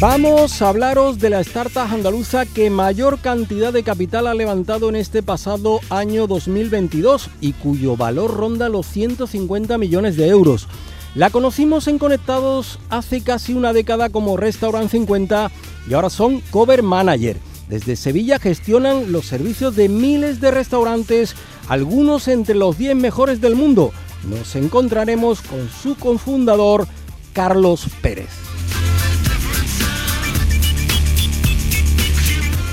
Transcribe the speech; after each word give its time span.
Vamos 0.00 0.62
a 0.62 0.68
hablaros 0.68 1.18
de 1.18 1.28
la 1.28 1.40
startup 1.40 1.92
andaluza 1.92 2.46
que 2.46 2.70
mayor 2.70 3.18
cantidad 3.18 3.72
de 3.72 3.82
capital 3.82 4.28
ha 4.28 4.34
levantado 4.34 4.88
en 4.88 4.94
este 4.94 5.24
pasado 5.24 5.80
año 5.90 6.28
2022 6.28 7.28
y 7.40 7.52
cuyo 7.54 7.96
valor 7.96 8.36
ronda 8.36 8.68
los 8.68 8.86
150 8.86 9.76
millones 9.76 10.16
de 10.16 10.28
euros. 10.28 10.68
La 11.16 11.30
conocimos 11.30 11.88
en 11.88 11.98
Conectados 11.98 12.78
hace 12.90 13.22
casi 13.22 13.54
una 13.54 13.72
década 13.72 14.08
como 14.08 14.36
Restaurant 14.36 14.88
50 14.88 15.50
y 15.90 15.94
ahora 15.94 16.10
son 16.10 16.42
Cover 16.52 16.84
Manager. 16.84 17.36
Desde 17.68 17.96
Sevilla 17.96 18.38
gestionan 18.38 19.10
los 19.10 19.26
servicios 19.26 19.74
de 19.74 19.88
miles 19.88 20.40
de 20.40 20.52
restaurantes, 20.52 21.34
algunos 21.68 22.28
entre 22.28 22.54
los 22.54 22.78
10 22.78 22.94
mejores 22.94 23.40
del 23.40 23.56
mundo. 23.56 23.90
Nos 24.30 24.54
encontraremos 24.54 25.42
con 25.42 25.68
su 25.68 25.96
cofundador, 25.96 26.86
Carlos 27.32 27.88
Pérez. 28.00 28.47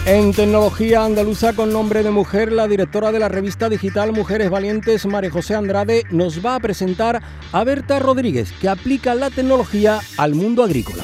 En 0.05 0.33
tecnología 0.33 1.03
andaluza 1.03 1.53
con 1.53 1.73
nombre 1.73 2.03
de 2.03 2.11
mujer, 2.11 2.51
la 2.51 2.67
directora 2.67 3.11
de 3.11 3.17
la 3.17 3.27
revista 3.27 3.69
digital 3.69 4.11
Mujeres 4.11 4.51
Valientes, 4.51 5.03
María 5.07 5.31
José 5.31 5.55
Andrade, 5.55 6.03
nos 6.11 6.45
va 6.45 6.53
a 6.53 6.59
presentar 6.59 7.23
a 7.51 7.63
Berta 7.63 7.97
Rodríguez, 7.97 8.51
que 8.61 8.69
aplica 8.69 9.15
la 9.15 9.31
tecnología 9.31 9.99
al 10.17 10.35
mundo 10.35 10.63
agrícola. 10.63 11.03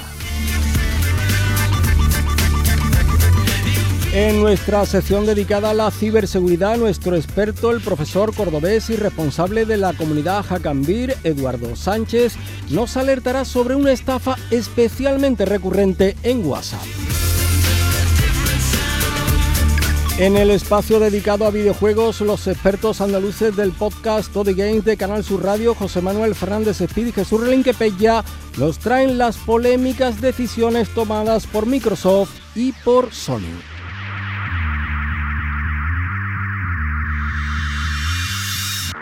En 4.13 4.39
nuestra 4.39 4.85
sección 4.85 5.25
dedicada 5.25 5.71
a 5.71 5.73
la 5.73 5.89
ciberseguridad, 5.89 6.77
nuestro 6.77 7.15
experto, 7.15 7.71
el 7.71 7.81
profesor 7.81 8.35
cordobés 8.35 8.91
y 8.91 8.97
responsable 8.97 9.65
de 9.65 9.77
la 9.77 9.93
comunidad 9.93 10.45
Jacambir, 10.45 11.15
Eduardo 11.23 11.75
Sánchez, 11.75 12.35
nos 12.69 12.95
alertará 12.97 13.45
sobre 13.45 13.73
una 13.73 13.93
estafa 13.93 14.35
especialmente 14.51 15.45
recurrente 15.45 16.15
en 16.21 16.45
WhatsApp. 16.45 17.30
En 20.21 20.37
el 20.37 20.51
espacio 20.51 20.99
dedicado 20.99 21.47
a 21.47 21.49
videojuegos, 21.49 22.21
los 22.21 22.45
expertos 22.45 23.01
andaluces 23.01 23.55
del 23.55 23.71
podcast 23.71 24.31
Toddy 24.31 24.53
Games 24.53 24.85
de 24.85 24.95
Canal 24.95 25.23
Sur 25.23 25.43
Radio, 25.43 25.73
José 25.73 25.99
Manuel 25.99 26.35
Fernández 26.35 26.79
Speed 26.79 27.07
y 27.07 27.11
Jesús 27.11 27.41
Relinquepella, 27.41 28.23
nos 28.59 28.77
traen 28.77 29.17
las 29.17 29.37
polémicas 29.37 30.21
decisiones 30.21 30.89
tomadas 30.89 31.47
por 31.47 31.65
Microsoft 31.65 32.37
y 32.53 32.71
por 32.71 33.11
Sony. 33.11 33.70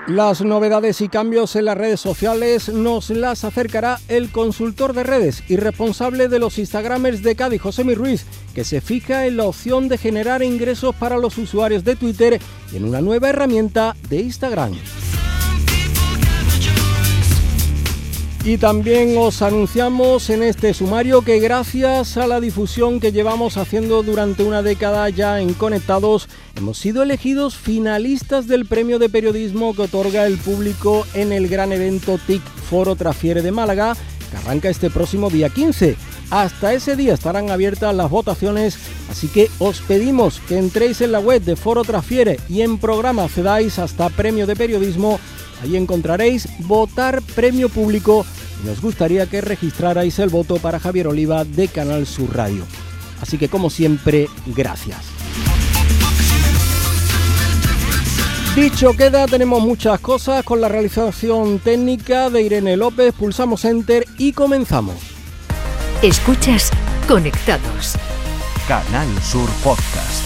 Las 0.09 0.41
novedades 0.41 1.01
y 1.01 1.07
cambios 1.07 1.55
en 1.55 1.65
las 1.65 1.77
redes 1.77 1.99
sociales 1.99 2.67
nos 2.67 3.11
las 3.11 3.43
acercará 3.43 3.99
el 4.07 4.31
consultor 4.31 4.93
de 4.93 5.03
redes 5.03 5.43
y 5.47 5.55
responsable 5.55 6.27
de 6.27 6.39
los 6.39 6.57
Instagramers 6.57 7.21
de 7.21 7.35
Cádiz, 7.35 7.61
José 7.61 7.83
Mi 7.83 7.93
Ruiz, 7.93 8.25
que 8.55 8.63
se 8.63 8.81
fija 8.81 9.27
en 9.27 9.37
la 9.37 9.43
opción 9.43 9.87
de 9.87 9.99
generar 9.99 10.41
ingresos 10.41 10.95
para 10.95 11.19
los 11.19 11.37
usuarios 11.37 11.83
de 11.83 11.95
Twitter 11.95 12.41
en 12.73 12.85
una 12.85 13.01
nueva 13.01 13.29
herramienta 13.29 13.95
de 14.09 14.21
Instagram. 14.21 14.73
Y 18.43 18.57
también 18.57 19.17
os 19.17 19.41
anunciamos 19.41 20.29
en 20.29 20.43
este 20.43 20.73
sumario 20.73 21.21
que 21.23 21.39
gracias 21.39 22.15
a 22.15 22.25
la 22.25 22.39
difusión 22.39 23.01
que 23.01 23.11
llevamos 23.11 23.57
haciendo 23.57 24.01
durante 24.01 24.43
una 24.43 24.63
década 24.63 25.09
ya 25.09 25.41
en 25.41 25.53
Conectados, 25.53 26.29
hemos 26.55 26.77
sido 26.77 27.03
elegidos 27.03 27.57
finalistas 27.57 28.47
del 28.47 28.65
premio 28.65 28.97
de 28.97 29.09
periodismo 29.09 29.75
que 29.75 29.83
otorga 29.83 30.25
el 30.25 30.37
público 30.37 31.05
en 31.13 31.33
el 31.33 31.49
gran 31.49 31.73
evento 31.73 32.17
TIC 32.25 32.41
Foro 32.41 32.95
Trafiere 32.95 33.41
de 33.41 33.51
Málaga, 33.51 33.97
que 34.31 34.37
arranca 34.37 34.69
este 34.69 34.89
próximo 34.89 35.29
día 35.29 35.49
15. 35.49 35.97
Hasta 36.31 36.73
ese 36.73 36.95
día 36.95 37.13
estarán 37.13 37.49
abiertas 37.49 37.95
las 37.95 38.09
votaciones, 38.09 38.77
así 39.09 39.27
que 39.27 39.49
os 39.57 39.81
pedimos 39.81 40.39
que 40.47 40.57
entréis 40.57 41.01
en 41.01 41.11
la 41.11 41.19
web 41.19 41.41
de 41.41 41.55
Foro 41.55 41.83
Trafiere 41.83 42.39
y 42.47 42.61
en 42.61 42.77
programa 42.77 43.27
cedáis 43.27 43.79
hasta 43.79 44.09
premio 44.09 44.45
de 44.45 44.55
periodismo 44.55 45.19
Ahí 45.61 45.75
encontraréis 45.75 46.47
votar 46.59 47.21
premio 47.21 47.69
público 47.69 48.25
y 48.63 48.67
nos 48.67 48.81
gustaría 48.81 49.25
que 49.27 49.41
registrarais 49.41 50.19
el 50.19 50.29
voto 50.29 50.57
para 50.57 50.79
Javier 50.79 51.07
Oliva 51.07 51.43
de 51.43 51.67
Canal 51.67 52.05
Sur 52.05 52.35
Radio. 52.35 52.63
Así 53.21 53.37
que 53.37 53.49
como 53.49 53.69
siempre, 53.69 54.27
gracias. 54.45 54.99
Dicho 58.55 58.93
queda, 58.93 59.25
tenemos 59.25 59.61
muchas 59.61 59.99
cosas 59.99 60.43
con 60.43 60.59
la 60.59 60.69
realización 60.69 61.59
técnica 61.59 62.29
de 62.29 62.41
Irene 62.41 62.77
López, 62.77 63.13
pulsamos 63.13 63.63
Enter 63.63 64.05
y 64.17 64.33
comenzamos. 64.33 65.18
Escuchas 66.01 66.71
Conectados. 67.09 67.95
Canal 68.69 69.05
Sur 69.21 69.49
Podcast. 69.61 70.23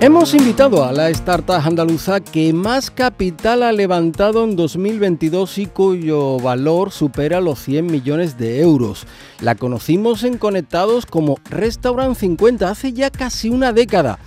Hemos 0.00 0.34
invitado 0.34 0.84
a 0.84 0.92
la 0.92 1.10
startup 1.10 1.56
andaluza 1.56 2.20
que 2.20 2.52
más 2.52 2.92
capital 2.92 3.64
ha 3.64 3.72
levantado 3.72 4.44
en 4.44 4.54
2022 4.54 5.58
y 5.58 5.66
cuyo 5.66 6.38
valor 6.38 6.92
supera 6.92 7.40
los 7.40 7.58
100 7.58 7.86
millones 7.86 8.38
de 8.38 8.60
euros. 8.60 9.04
La 9.40 9.56
conocimos 9.56 10.22
en 10.22 10.38
Conectados 10.38 11.06
como 11.06 11.38
Restaurant 11.50 12.16
50 12.16 12.70
hace 12.70 12.92
ya 12.92 13.10
casi 13.10 13.50
una 13.50 13.72
década. 13.72 14.20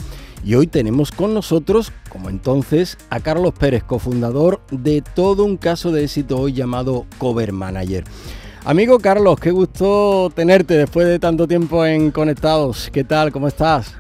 Y 0.46 0.56
hoy 0.56 0.68
tenemos 0.68 1.12
con 1.12 1.34
nosotros, 1.34 1.94
como 2.10 2.30
entonces, 2.30 2.98
a 3.10 3.22
Carlos 3.22 3.54
Pérez, 3.58 3.84
cofundador 3.84 4.60
de 4.72 5.02
todo 5.02 5.46
un 5.46 5.56
caso 5.56 5.92
de 5.94 6.04
éxito 6.04 6.38
hoy 6.38 6.52
llamado 6.52 7.06
Cover 7.18 7.54
Manager. 7.54 8.04
Amigo 8.66 9.00
Carlos, 9.00 9.40
qué 9.40 9.52
gusto 9.52 10.30
tenerte 10.36 10.76
después 10.76 11.08
de 11.08 11.20
tanto 11.20 11.48
tiempo 11.48 11.86
en 11.86 12.12
Conectados. 12.12 12.90
¿Qué 12.92 13.06
tal? 13.06 13.32
¿Cómo 13.32 13.48
estás? 13.48 13.96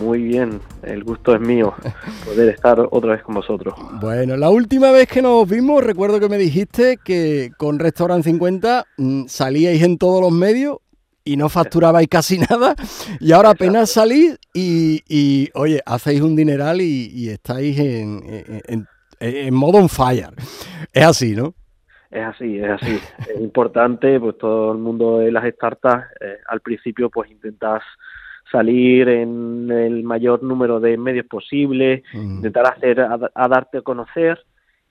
Muy 0.00 0.22
bien, 0.22 0.60
el 0.82 1.04
gusto 1.04 1.34
es 1.34 1.40
mío 1.40 1.74
poder 2.24 2.50
estar 2.50 2.78
otra 2.90 3.12
vez 3.12 3.22
con 3.22 3.34
vosotros. 3.34 3.74
Bueno, 4.00 4.36
la 4.36 4.50
última 4.50 4.90
vez 4.90 5.08
que 5.08 5.20
nos 5.20 5.48
vimos, 5.48 5.84
recuerdo 5.84 6.20
que 6.20 6.28
me 6.28 6.38
dijiste 6.38 6.98
que 7.02 7.50
con 7.58 7.78
Restaurant 7.78 8.24
50 8.24 8.84
mm, 8.96 9.24
salíais 9.26 9.82
en 9.82 9.98
todos 9.98 10.20
los 10.22 10.32
medios 10.32 10.78
y 11.26 11.36
no 11.36 11.50
facturabais 11.50 12.08
casi 12.08 12.38
nada, 12.50 12.74
y 13.20 13.32
ahora 13.32 13.50
apenas 13.50 13.90
salís 13.90 14.38
y, 14.54 15.50
oye, 15.54 15.82
hacéis 15.84 16.22
un 16.22 16.34
dineral 16.34 16.80
y, 16.80 17.28
estáis 17.28 17.78
en, 17.78 18.86
en, 19.20 19.54
modo 19.54 19.78
on 19.78 19.90
fire. 19.90 20.30
Es 20.92 21.04
así, 21.04 21.36
¿no? 21.36 21.54
Es 22.10 22.24
así, 22.24 22.58
es 22.58 22.70
así. 22.70 22.98
es 23.28 23.40
importante, 23.40 24.18
pues 24.18 24.38
todo 24.38 24.72
el 24.72 24.78
mundo 24.78 25.18
de 25.18 25.32
las 25.32 25.44
startups, 25.52 26.04
eh, 26.20 26.38
al 26.48 26.60
principio 26.60 27.10
pues 27.10 27.30
intentas 27.30 27.82
salir 28.50 29.08
en 29.08 29.70
el 29.70 30.04
mayor 30.04 30.42
número 30.42 30.78
de 30.80 30.96
medios 30.96 31.26
posible, 31.26 32.04
intentar 32.14 32.66
hacer 32.66 33.00
a, 33.00 33.48
darte 33.48 33.78
a 33.78 33.82
conocer 33.82 34.38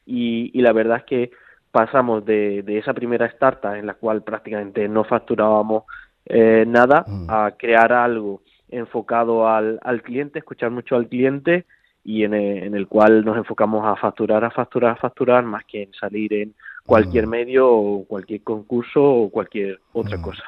y, 0.05 0.61
la 0.61 0.73
verdad 0.73 0.97
es 0.97 1.03
que 1.05 1.31
pasamos 1.71 2.25
de, 2.25 2.63
esa 2.67 2.93
primera 2.93 3.25
startup 3.27 3.73
en 3.73 3.85
la 3.85 3.93
cual 3.93 4.23
prácticamente 4.23 4.87
no 4.87 5.03
facturábamos 5.03 5.83
eh, 6.25 6.65
nada 6.67 7.05
a 7.27 7.51
crear 7.57 7.93
algo 7.93 8.41
enfocado 8.69 9.47
al, 9.47 9.79
al 9.83 10.01
cliente, 10.01 10.39
escuchar 10.39 10.71
mucho 10.71 10.95
al 10.95 11.07
cliente 11.07 11.65
y 12.03 12.23
en 12.23 12.33
el, 12.33 12.63
en 12.63 12.75
el, 12.75 12.87
cual 12.87 13.23
nos 13.25 13.37
enfocamos 13.37 13.85
a 13.85 13.95
facturar, 13.95 14.43
a 14.43 14.51
facturar, 14.51 14.91
a 14.91 14.95
facturar, 14.95 15.43
más 15.43 15.63
que 15.65 15.83
en 15.83 15.93
salir 15.93 16.33
en 16.33 16.53
cualquier 16.85 17.27
medio 17.27 17.67
o 17.67 18.05
cualquier 18.05 18.43
concurso 18.43 19.03
o 19.03 19.29
cualquier 19.29 19.79
otra 19.93 20.21
cosa. 20.21 20.43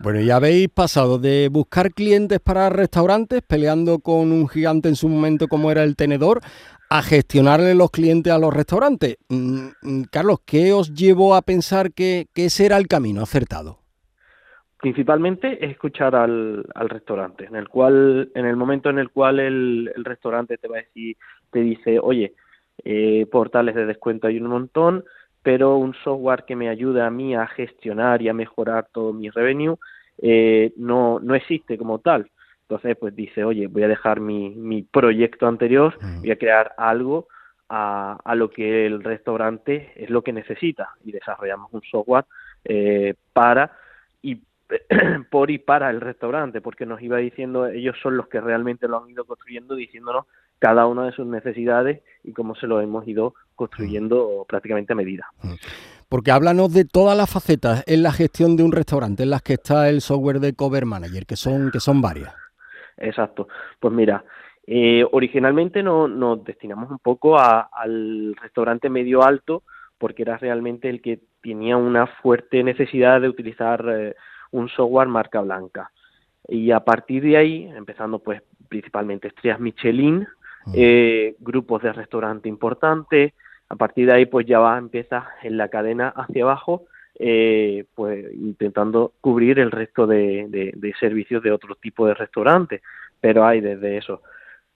Bueno, 0.00 0.20
ya 0.20 0.36
habéis 0.36 0.68
pasado 0.68 1.18
de 1.18 1.48
buscar 1.50 1.92
clientes 1.92 2.40
para 2.40 2.70
restaurantes, 2.70 3.42
peleando 3.42 3.98
con 3.98 4.32
un 4.32 4.48
gigante 4.48 4.88
en 4.88 4.96
su 4.96 5.08
momento 5.08 5.48
como 5.48 5.70
era 5.70 5.82
el 5.82 5.96
tenedor, 5.96 6.40
a 6.88 7.02
gestionarle 7.02 7.74
los 7.74 7.90
clientes 7.90 8.32
a 8.32 8.38
los 8.38 8.54
restaurantes. 8.54 9.16
Mm, 9.28 9.68
mm, 9.82 10.02
Carlos, 10.10 10.38
¿qué 10.46 10.72
os 10.72 10.94
llevó 10.94 11.34
a 11.34 11.42
pensar 11.42 11.92
que, 11.92 12.28
ese 12.34 12.66
era 12.66 12.76
el 12.76 12.86
camino 12.86 13.22
acertado? 13.22 13.80
Principalmente 14.80 15.64
es 15.64 15.72
escuchar 15.72 16.14
al, 16.14 16.64
restaurante, 16.88 17.46
en 17.46 17.56
el 17.56 17.68
cual, 17.68 18.30
en 18.34 18.46
el 18.46 18.54
momento 18.54 18.90
en 18.90 18.98
el 18.98 19.10
cual 19.10 19.40
el, 19.40 19.92
restaurante 19.96 20.56
te 20.56 20.68
va 20.68 20.76
a 20.76 20.82
decir, 20.82 21.16
te 21.50 21.60
dice, 21.60 21.98
oye, 22.00 22.34
eh, 22.84 23.26
portales 23.30 23.74
de 23.74 23.86
descuento 23.86 24.28
hay 24.28 24.38
un 24.38 24.46
montón, 24.46 25.04
pero 25.42 25.76
un 25.76 25.94
software 26.04 26.44
que 26.44 26.54
me 26.54 26.68
ayude 26.68 27.02
a 27.02 27.10
mí 27.10 27.34
a 27.34 27.48
gestionar 27.48 28.22
y 28.22 28.28
a 28.28 28.34
mejorar 28.34 28.88
todo 28.92 29.12
mi 29.12 29.30
revenue 29.30 29.76
eh, 30.18 30.72
no, 30.76 31.18
no 31.20 31.34
existe 31.34 31.76
como 31.76 31.98
tal. 31.98 32.30
Entonces, 32.62 32.96
pues 32.98 33.16
dice, 33.16 33.44
oye, 33.44 33.66
voy 33.66 33.82
a 33.82 33.88
dejar 33.88 34.20
mi, 34.20 34.50
mi 34.50 34.82
proyecto 34.82 35.46
anterior, 35.46 35.98
voy 36.20 36.30
a 36.30 36.36
crear 36.36 36.74
algo 36.76 37.26
a, 37.68 38.18
a, 38.24 38.34
lo 38.34 38.50
que 38.50 38.86
el 38.86 39.02
restaurante 39.02 39.92
es 39.96 40.10
lo 40.10 40.22
que 40.22 40.32
necesita 40.32 40.90
y 41.02 41.12
desarrollamos 41.12 41.72
un 41.72 41.82
software 41.82 42.26
eh, 42.64 43.14
para 43.32 43.72
por 45.30 45.50
y 45.50 45.58
para 45.58 45.90
el 45.90 46.00
restaurante, 46.00 46.60
porque 46.60 46.86
nos 46.86 47.00
iba 47.02 47.18
diciendo, 47.18 47.66
ellos 47.66 47.96
son 48.02 48.16
los 48.16 48.28
que 48.28 48.40
realmente 48.40 48.88
lo 48.88 49.02
han 49.02 49.10
ido 49.10 49.24
construyendo, 49.24 49.74
diciéndonos 49.74 50.26
cada 50.58 50.86
una 50.86 51.06
de 51.06 51.12
sus 51.12 51.26
necesidades 51.26 52.02
y 52.24 52.32
cómo 52.32 52.54
se 52.54 52.66
lo 52.66 52.80
hemos 52.80 53.06
ido 53.06 53.34
construyendo 53.54 54.44
prácticamente 54.48 54.92
a 54.92 54.96
medida. 54.96 55.26
Mm. 55.42 55.54
Porque 56.08 56.30
háblanos 56.30 56.72
de 56.72 56.84
todas 56.84 57.16
las 57.16 57.30
facetas 57.30 57.84
en 57.86 58.02
la 58.02 58.12
gestión 58.12 58.56
de 58.56 58.62
un 58.62 58.72
restaurante 58.72 59.24
en 59.24 59.30
las 59.30 59.42
que 59.42 59.54
está 59.54 59.88
el 59.88 60.00
software 60.00 60.40
de 60.40 60.54
Cover 60.54 60.86
Manager, 60.86 61.26
que 61.26 61.36
son, 61.36 61.70
que 61.70 61.80
son 61.80 62.00
varias. 62.00 62.34
Exacto. 62.96 63.48
Pues 63.78 63.92
mira, 63.92 64.24
eh, 64.66 65.04
originalmente 65.12 65.82
no, 65.82 66.08
nos 66.08 66.42
destinamos 66.44 66.90
un 66.90 66.98
poco 66.98 67.38
al 67.38 68.34
restaurante 68.40 68.88
medio 68.88 69.22
alto 69.22 69.62
porque 69.98 70.22
era 70.22 70.38
realmente 70.38 70.88
el 70.88 71.02
que 71.02 71.20
tenía 71.42 71.76
una 71.76 72.06
fuerte 72.06 72.62
necesidad 72.62 73.20
de 73.20 73.28
utilizar 73.28 73.84
eh, 73.88 74.14
un 74.52 74.68
software 74.68 75.08
marca 75.08 75.40
blanca. 75.40 75.90
Y 76.48 76.70
a 76.70 76.80
partir 76.80 77.22
de 77.22 77.36
ahí, 77.36 77.70
empezando 77.74 78.18
pues 78.18 78.42
principalmente 78.68 79.28
estrellas 79.28 79.60
Michelin, 79.60 80.26
mm. 80.66 80.72
eh, 80.74 81.34
grupos 81.40 81.82
de 81.82 81.92
restaurante 81.92 82.48
importantes, 82.48 83.32
a 83.68 83.76
partir 83.76 84.06
de 84.06 84.14
ahí 84.14 84.26
pues 84.26 84.46
ya 84.46 84.58
va, 84.58 84.78
empieza 84.78 85.28
en 85.42 85.56
la 85.56 85.68
cadena 85.68 86.08
hacia 86.08 86.44
abajo, 86.44 86.86
eh, 87.18 87.84
pues 87.94 88.32
intentando 88.32 89.12
cubrir 89.20 89.58
el 89.58 89.70
resto 89.70 90.06
de, 90.06 90.46
de, 90.48 90.94
servicios 91.00 91.42
de 91.42 91.50
otro 91.50 91.74
tipo 91.74 92.06
de 92.06 92.14
restaurantes, 92.14 92.80
pero 93.20 93.44
hay 93.44 93.60
desde 93.60 93.98
eso, 93.98 94.22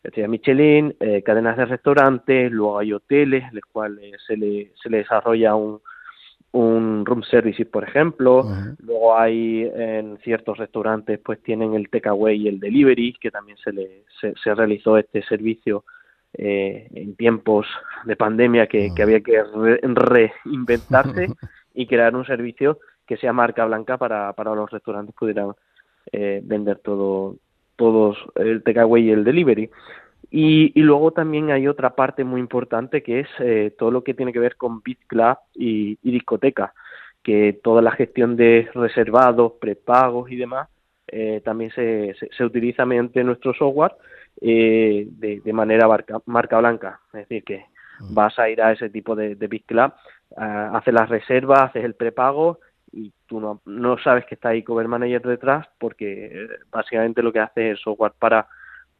estrellas 0.02 0.30
Michelin, 0.30 0.96
eh, 1.00 1.22
cadenas 1.22 1.56
de 1.56 1.66
restaurantes, 1.66 2.50
luego 2.50 2.78
hay 2.78 2.92
hoteles, 2.92 3.44
en 3.44 3.54
los 3.54 3.64
cuales 3.64 4.20
se 4.26 4.36
le, 4.36 4.72
se 4.82 4.90
le 4.90 4.98
desarrolla 4.98 5.54
un, 5.54 5.80
un 6.52 7.04
room 7.04 7.22
service, 7.22 7.64
por 7.64 7.84
ejemplo. 7.84 8.44
Luego 8.78 9.16
hay 9.16 9.70
en 9.74 10.18
ciertos 10.18 10.58
restaurantes, 10.58 11.18
pues 11.18 11.42
tienen 11.42 11.74
el 11.74 11.88
takeaway 11.88 12.42
y 12.42 12.48
el 12.48 12.60
delivery, 12.60 13.14
que 13.14 13.30
también 13.30 13.58
se, 13.58 13.72
le, 13.72 14.04
se, 14.20 14.54
realizó 14.54 14.98
este 14.98 15.22
servicio 15.22 15.84
eh, 16.34 16.88
en 16.94 17.16
tiempos 17.16 17.66
de 18.04 18.16
pandemia 18.16 18.66
que, 18.66 18.90
había 19.02 19.20
que 19.20 19.42
reinventarse 19.82 21.28
y 21.74 21.86
crear 21.86 22.14
un 22.14 22.26
servicio 22.26 22.78
que 23.06 23.16
sea 23.16 23.32
marca 23.32 23.64
blanca 23.64 23.96
para, 23.96 24.32
para 24.34 24.54
los 24.54 24.70
restaurantes 24.70 25.14
pudieran 25.14 25.52
eh, 26.12 26.40
vender 26.44 26.78
todo 26.78 27.36
todos 27.76 28.16
el 28.36 28.62
takeaway 28.62 29.08
y 29.08 29.10
el 29.10 29.24
delivery. 29.24 29.70
Y, 30.34 30.72
luego 30.80 31.10
también 31.10 31.50
hay 31.50 31.68
otra 31.68 31.94
parte 31.94 32.24
muy 32.24 32.40
importante 32.40 33.02
que 33.02 33.20
es 33.20 33.28
eh, 33.38 33.74
todo 33.78 33.90
lo 33.90 34.02
que 34.02 34.14
tiene 34.14 34.32
que 34.32 34.38
ver 34.38 34.56
con 34.56 34.80
Beat 34.82 35.00
Club 35.06 35.36
y, 35.54 35.98
discoteca, 36.02 36.72
que 37.22 37.60
toda 37.62 37.82
la 37.82 37.90
gestión 37.90 38.34
de 38.34 38.70
reservados, 38.72 39.52
prepagos 39.60 40.30
y 40.30 40.36
demás 40.36 40.70
eh, 41.06 41.42
también 41.44 41.70
se, 41.72 42.14
se, 42.34 42.44
utiliza 42.44 42.86
mediante 42.86 43.22
nuestro 43.22 43.52
software 43.52 43.92
eh, 44.40 45.06
de, 45.06 45.52
manera 45.52 45.86
marca, 46.24 46.58
blanca. 46.58 47.00
Es 47.08 47.28
decir, 47.28 47.44
que 47.44 47.66
mm. 48.00 48.14
vas 48.14 48.38
a 48.38 48.48
ir 48.48 48.62
a 48.62 48.72
ese 48.72 48.88
tipo 48.88 49.14
de, 49.14 49.34
de 49.34 49.46
Big 49.48 49.66
Club, 49.66 49.92
haces 50.34 50.94
las 50.94 51.10
reservas, 51.10 51.64
haces 51.64 51.84
el 51.84 51.94
prepago 51.94 52.58
y 52.90 53.12
tú 53.26 53.38
no, 53.38 53.60
no 53.66 53.98
sabes 53.98 54.24
que 54.24 54.36
está 54.36 54.48
ahí 54.48 54.62
Cover 54.62 54.88
Manager 54.88 55.20
detrás 55.20 55.68
porque 55.78 56.48
básicamente 56.70 57.22
lo 57.22 57.34
que 57.34 57.40
hace 57.40 57.72
es 57.72 57.80
software 57.80 58.12
para 58.18 58.48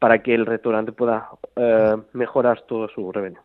para 0.03 0.21
que 0.21 0.35
el 0.35 0.45
restaurante 0.45 0.91
pueda 0.91 1.29
eh, 1.55 1.95
mejorar 2.11 2.65
todo 2.67 2.89
su 2.89 3.09
revenue. 3.13 3.39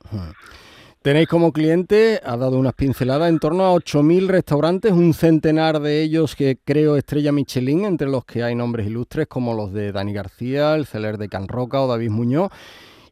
Tenéis 1.03 1.29
como 1.29 1.53
cliente, 1.53 2.21
ha 2.25 2.37
dado 2.37 2.59
unas 2.59 2.75
pinceladas, 2.75 3.29
en 3.29 3.39
torno 3.39 3.65
a 3.65 3.73
8.000 3.75 4.27
restaurantes, 4.27 4.91
un 4.91 5.15
centenar 5.15 5.79
de 5.79 6.03
ellos 6.03 6.35
que 6.35 6.59
creo 6.65 6.97
estrella 6.97 7.31
Michelin, 7.31 7.85
entre 7.85 8.09
los 8.09 8.25
que 8.25 8.43
hay 8.43 8.57
nombres 8.57 8.89
ilustres 8.89 9.29
como 9.29 9.55
los 9.55 9.73
de 9.73 9.93
Dani 9.93 10.13
García, 10.13 10.75
el 10.75 10.87
Celer 10.87 11.17
de 11.17 11.29
Can 11.29 11.47
Roca 11.47 11.81
o 11.81 11.87
David 11.87 12.11
Muñoz. 12.11 12.51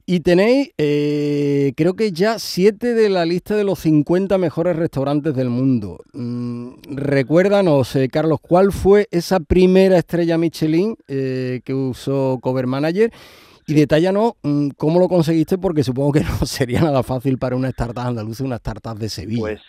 Y 0.07 0.21
tenéis, 0.21 0.73
eh, 0.79 1.73
creo 1.77 1.95
que 1.95 2.13
ya 2.13 2.39
siete 2.39 2.95
de 2.95 3.09
la 3.09 3.25
lista 3.25 3.57
de 3.57 3.65
los 3.65 3.81
50 3.81 4.39
mejores 4.39 4.77
restaurantes 4.77 5.35
del 5.35 5.51
mundo. 5.51 5.99
Mm, 6.13 6.75
recuérdanos, 6.95 7.97
eh, 7.97 8.09
Carlos, 8.09 8.39
¿cuál 8.41 8.71
fue 8.71 9.09
esa 9.11 9.41
primera 9.41 9.99
estrella 9.99 10.39
Michelin 10.39 10.97
que 11.07 11.75
usó 11.75 12.39
Cover 12.41 12.69
Manager? 12.69 13.11
Y 13.67 13.75
detállanos 13.75 14.35
mm, 14.43 14.69
cómo 14.77 15.01
lo 15.01 15.09
conseguiste, 15.09 15.59
porque 15.59 15.83
supongo 15.83 16.13
que 16.13 16.21
no 16.41 16.47
sería 16.47 16.81
nada 16.81 17.03
fácil 17.03 17.39
para 17.39 17.57
una 17.57 17.69
startup 17.69 18.07
andaluza, 18.07 18.45
una 18.45 18.57
startup 18.57 18.97
de 18.97 19.09
Sevilla. 19.09 19.41
Pues 19.41 19.61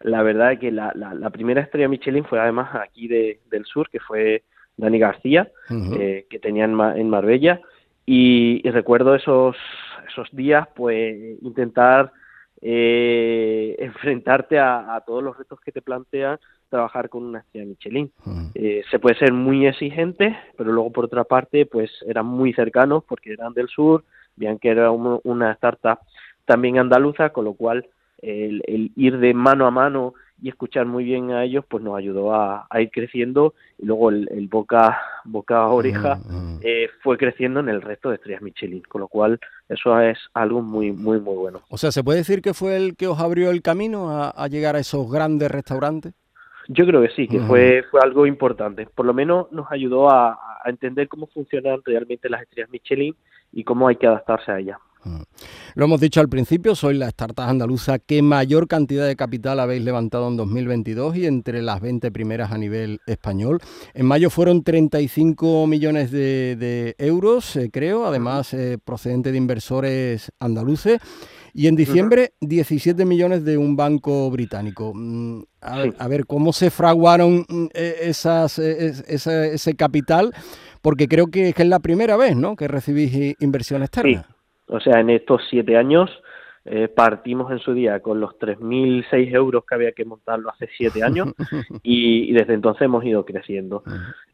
la 0.00 0.22
verdad 0.22 0.52
es 0.52 0.60
que 0.60 0.70
la, 0.70 0.92
primera 1.32 1.62
estrella 1.62 1.88
Michelin 1.88 2.24
fue 2.24 2.40
además 2.40 2.74
aquí 2.74 3.08
de, 3.08 3.40
del 3.50 3.64
sur, 3.64 3.88
que 3.90 4.00
fue 4.00 4.44
Dani 4.76 4.98
García, 4.98 5.50
eh, 5.70 6.26
que 6.28 6.38
tenía 6.38 6.64
en, 6.64 6.74
Marbella. 7.08 7.60
Y, 8.06 8.62
recuerdo 8.70 9.14
esos, 9.14 9.56
esos 10.08 10.28
días, 10.32 10.66
pues 10.74 11.16
intentar 11.42 12.12
eh, 12.60 13.76
enfrentarte 13.80 14.58
a, 14.58 14.94
a, 14.94 15.00
todos 15.02 15.22
los 15.22 15.36
retos 15.36 15.60
que 15.60 15.72
te 15.72 15.82
plantean 15.82 16.38
trabajar 16.70 17.10
con 17.10 17.24
una 17.24 17.40
estrella 17.40 17.66
Michelin. 17.66 18.10
Eh, 18.54 18.82
se 18.90 18.98
puede 18.98 19.18
ser 19.18 19.32
muy 19.32 19.66
exigente, 19.66 20.38
pero 20.56 20.72
luego 20.72 20.90
por 20.90 21.04
otra 21.04 21.24
parte, 21.24 21.66
pues 21.66 21.90
eran 22.06 22.24
muy 22.24 22.54
cercanos 22.54 23.04
porque 23.04 23.32
eran 23.32 23.52
del 23.52 23.68
sur, 23.68 24.04
vean 24.36 24.58
que 24.58 24.70
era 24.70 24.90
una 24.90 25.52
startup 25.52 25.98
también 26.46 26.78
andaluza, 26.78 27.30
con 27.30 27.44
lo 27.44 27.52
cual 27.54 27.86
el, 28.22 28.92
ir 28.96 29.18
de 29.18 29.34
mano 29.34 29.66
a 29.66 29.70
mano 29.70 30.14
y 30.42 30.48
escuchar 30.48 30.86
muy 30.86 31.04
bien 31.04 31.30
a 31.30 31.44
ellos, 31.44 31.64
pues 31.68 31.82
nos 31.82 31.96
ayudó 31.96 32.34
a, 32.34 32.66
ir 32.78 32.90
creciendo 32.90 33.54
y 33.78 33.86
luego 33.86 34.10
el, 34.10 34.48
boca 34.50 35.00
boca 35.24 35.58
a 35.58 35.68
oreja 35.68 36.18
eh, 36.62 36.88
fue 37.02 37.18
creciendo 37.18 37.60
en 37.60 37.68
el 37.68 37.82
resto 37.82 38.08
de 38.08 38.16
estrellas 38.16 38.42
Michelin, 38.42 38.82
con 38.82 39.00
lo 39.02 39.08
cual 39.08 39.38
eso 39.68 40.00
es 40.00 40.18
algo 40.34 40.62
muy 40.62 40.92
muy 40.92 41.20
muy 41.20 41.34
bueno. 41.34 41.60
O 41.68 41.78
sea, 41.78 41.92
se 41.92 42.02
puede 42.02 42.18
decir 42.18 42.42
que 42.42 42.54
fue 42.54 42.76
el 42.76 42.96
que 42.96 43.06
os 43.06 43.20
abrió 43.20 43.50
el 43.50 43.62
camino 43.62 44.10
a 44.10 44.48
llegar 44.48 44.76
a 44.76 44.80
esos 44.80 45.10
grandes 45.10 45.50
restaurantes. 45.50 46.14
Yo 46.72 46.86
creo 46.86 47.02
que 47.02 47.08
sí, 47.10 47.26
que 47.26 47.40
fue, 47.40 47.82
fue 47.90 48.00
algo 48.00 48.26
importante. 48.26 48.86
Por 48.86 49.04
lo 49.04 49.12
menos 49.12 49.50
nos 49.50 49.70
ayudó 49.72 50.08
a, 50.08 50.38
entender 50.66 51.08
cómo 51.08 51.26
funcionan 51.26 51.80
realmente 51.84 52.28
las 52.28 52.42
estrellas 52.42 52.70
Michelin 52.70 53.16
y 53.50 53.64
cómo 53.64 53.88
hay 53.88 53.96
que 53.96 54.06
adaptarse 54.06 54.52
a 54.52 54.58
ellas. 54.58 54.78
Lo 55.74 55.84
hemos 55.84 56.00
dicho 56.00 56.20
al 56.20 56.28
principio, 56.28 56.74
soy 56.74 56.94
la 56.94 57.08
startup 57.08 57.44
andaluza 57.44 57.98
que 57.98 58.22
mayor 58.22 58.68
cantidad 58.68 59.06
de 59.06 59.16
capital 59.16 59.60
habéis 59.60 59.82
levantado 59.82 60.28
en 60.28 60.36
2022 60.36 61.16
y 61.16 61.26
entre 61.26 61.62
las 61.62 61.80
20 61.80 62.10
primeras 62.10 62.52
a 62.52 62.58
nivel 62.58 63.00
español. 63.06 63.60
En 63.94 64.06
mayo 64.06 64.30
fueron 64.30 64.62
35 64.62 65.66
millones 65.66 66.10
de, 66.10 66.94
euros, 66.98 67.56
eh, 67.56 67.70
creo, 67.72 68.06
además 68.06 68.52
eh, 68.54 68.78
procedente 68.82 69.32
de 69.32 69.38
inversores 69.38 70.30
andaluces. 70.38 71.00
Y 71.52 71.66
en 71.66 71.74
diciembre, 71.74 72.34
17 72.40 73.04
millones 73.04 73.44
de 73.44 73.58
un 73.58 73.74
banco 73.74 74.30
británico. 74.30 74.92
Mm, 74.94 75.42
a, 75.60 76.08
ver, 76.08 76.26
¿cómo 76.26 76.52
se 76.52 76.70
fraguaron 76.70 77.44
mm, 77.48 77.66
e, 77.74 77.96
esas, 78.02 78.58
e, 78.58 78.88
ese, 79.08 79.54
ese, 79.54 79.74
capital? 79.74 80.32
Porque 80.80 81.08
creo 81.08 81.26
que, 81.26 81.48
es 81.48 81.66
la 81.66 81.80
primera 81.80 82.16
vez 82.16 82.36
¿no? 82.36 82.54
que 82.54 82.68
recibís 82.68 83.36
inversión 83.40 83.82
externa. 83.82 84.26
Sí. 84.28 84.39
O 84.70 84.80
sea, 84.80 85.00
en 85.00 85.10
estos 85.10 85.42
siete 85.50 85.76
años 85.76 86.10
eh, 86.64 86.88
partimos 86.88 87.50
en 87.50 87.58
su 87.58 87.72
día 87.72 88.00
con 88.00 88.20
los 88.20 88.38
3.006 88.38 89.34
euros 89.34 89.64
que 89.64 89.74
había 89.74 89.92
que 89.92 90.04
montarlo 90.04 90.50
hace 90.50 90.68
siete 90.76 91.02
años 91.04 91.28
y, 91.82 92.32
desde 92.32 92.54
entonces 92.54 92.82
hemos 92.82 93.04
ido 93.04 93.24
creciendo. 93.24 93.82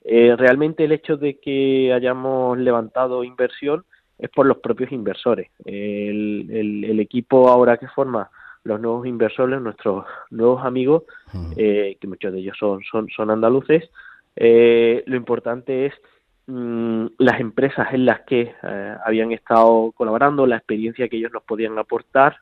Eh, 0.04 0.34
realmente 0.36 0.84
el 0.84 0.92
hecho 0.92 1.16
de 1.16 1.38
que 1.38 1.92
hayamos 1.92 2.58
levantado 2.58 3.24
inversión 3.24 3.84
es 4.18 4.30
por 4.30 4.46
los 4.46 4.58
propios 4.58 4.92
inversores. 4.92 5.50
El, 5.64 6.48
el, 6.50 7.00
equipo 7.00 7.48
ahora 7.48 7.76
que 7.76 7.88
forma 7.88 8.30
los 8.64 8.80
nuevos 8.80 9.06
inversores, 9.06 9.60
nuestros 9.60 10.04
nuevos 10.30 10.64
amigos, 10.64 11.04
eh, 11.56 11.96
que 12.00 12.06
muchos 12.08 12.32
de 12.32 12.40
ellos 12.40 12.56
son, 12.58 12.82
son, 12.90 13.08
son 13.14 13.30
andaluces, 13.30 13.88
eh, 14.34 15.02
lo 15.06 15.16
importante 15.16 15.86
es 15.86 15.94
mm, 16.46 17.06
las 17.18 17.40
empresas 17.40 17.88
en 17.92 18.06
las 18.06 18.20
que 18.20 18.54
eh, 18.62 18.96
habían 19.04 19.32
estado 19.32 19.92
colaborando, 19.92 20.46
la 20.46 20.56
experiencia 20.56 21.08
que 21.08 21.16
ellos 21.16 21.32
nos 21.32 21.42
podían 21.42 21.78
aportar 21.78 22.36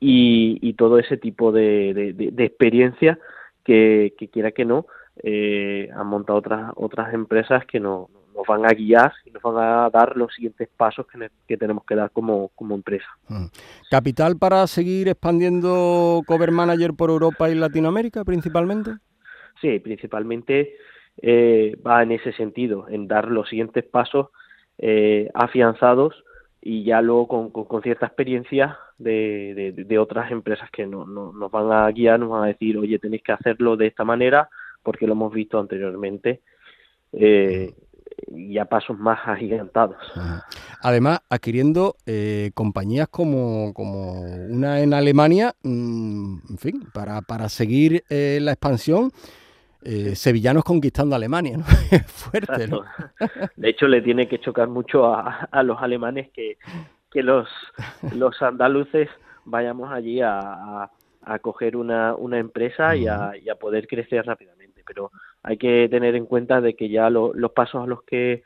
y, 0.00 0.58
y 0.60 0.74
todo 0.74 0.98
ese 0.98 1.16
tipo 1.16 1.52
de, 1.52 2.14
de, 2.14 2.44
experiencia 2.44 3.18
que, 3.64 4.14
que, 4.18 4.28
quiera 4.28 4.52
que 4.52 4.64
no, 4.64 4.86
han 5.24 6.06
montado 6.06 6.38
otras, 6.38 6.72
otras 6.76 7.14
empresas 7.14 7.64
que 7.64 7.80
no, 7.80 8.10
nos 8.36 8.46
van 8.46 8.66
a 8.66 8.74
guiar 8.74 9.12
y 9.24 9.30
nos 9.30 9.42
van 9.42 9.56
a 9.56 9.90
dar 9.90 10.16
los 10.16 10.32
siguientes 10.34 10.68
pasos 10.76 11.06
que, 11.46 11.56
tenemos 11.56 11.84
que 11.84 11.94
dar 11.94 12.10
como, 12.10 12.50
empresa. 12.70 13.06
Mm. 13.28 13.46
¿Capital 13.90 14.36
para 14.36 14.66
seguir 14.66 15.08
expandiendo 15.08 16.22
Cover 16.26 16.52
Manager 16.52 16.92
por 16.92 17.10
Europa 17.10 17.48
y 17.48 17.54
Latinoamérica 17.54 18.24
principalmente? 18.24 18.92
Sí, 19.60 19.78
principalmente 19.78 20.76
eh, 21.22 21.76
va 21.86 22.02
en 22.02 22.12
ese 22.12 22.32
sentido, 22.32 22.86
en 22.88 23.08
dar 23.08 23.28
los 23.28 23.48
siguientes 23.48 23.84
pasos 23.84 24.28
eh, 24.78 25.30
afianzados 25.34 26.14
y 26.60 26.84
ya 26.84 27.00
luego 27.00 27.50
con, 27.52 27.82
cierta 27.82 28.06
experiencia 28.06 28.78
de, 28.98 29.98
otras 30.00 30.30
empresas 30.32 30.70
que 30.70 30.86
no, 30.86 31.06
nos 31.06 31.50
van 31.50 31.70
a 31.70 31.90
guiar, 31.90 32.18
nos 32.18 32.30
van 32.30 32.44
a 32.44 32.48
decir, 32.48 32.76
oye, 32.76 32.98
tenéis 32.98 33.22
que 33.22 33.32
hacerlo 33.32 33.76
de 33.76 33.86
esta 33.86 34.04
manera 34.04 34.48
porque 34.82 35.06
lo 35.06 35.12
hemos 35.12 35.32
visto 35.32 35.58
anteriormente 35.58 36.40
eh, 37.12 37.74
y 38.28 38.58
a 38.58 38.64
pasos 38.64 38.98
más 38.98 39.18
agigantados. 39.26 39.96
Además, 40.82 41.20
adquiriendo 41.28 41.96
eh, 42.06 42.50
compañías 42.54 43.08
como, 43.08 43.72
como 43.74 44.22
una 44.22 44.80
en 44.80 44.94
Alemania, 44.94 45.54
mm, 45.62 46.38
en 46.50 46.58
fin, 46.58 46.82
para, 46.92 47.22
para 47.22 47.48
seguir 47.48 48.04
eh, 48.08 48.38
la 48.40 48.52
expansión. 48.52 49.10
Eh, 49.82 50.16
sevillanos 50.16 50.64
conquistando 50.64 51.14
Alemania, 51.14 51.58
¿no? 51.58 51.64
Fuerte, 52.06 52.66
¿no? 52.66 52.82
De 53.56 53.68
hecho, 53.68 53.86
le 53.86 54.02
tiene 54.02 54.28
que 54.28 54.40
chocar 54.40 54.68
mucho 54.68 55.14
a, 55.14 55.62
los 55.62 55.80
alemanes 55.80 56.30
que, 56.32 56.58
que 57.10 57.22
los, 57.22 57.48
los 58.14 58.40
andaluces 58.42 59.08
vayamos 59.44 59.92
allí 59.92 60.20
a, 60.20 60.90
a, 61.22 61.38
coger 61.40 61.76
una, 61.76 62.14
una 62.14 62.38
empresa 62.38 62.96
y 62.96 63.06
a, 63.06 63.32
y 63.36 63.48
a 63.48 63.54
poder 63.54 63.86
crecer 63.86 64.24
rápidamente. 64.24 64.82
Pero 64.86 65.12
hay 65.42 65.56
que 65.56 65.88
tener 65.88 66.16
en 66.16 66.26
cuenta 66.26 66.60
de 66.60 66.74
que 66.74 66.88
ya 66.88 67.10
los 67.10 67.52
pasos 67.52 67.84
a 67.84 67.86
los 67.86 68.02
que 68.02 68.42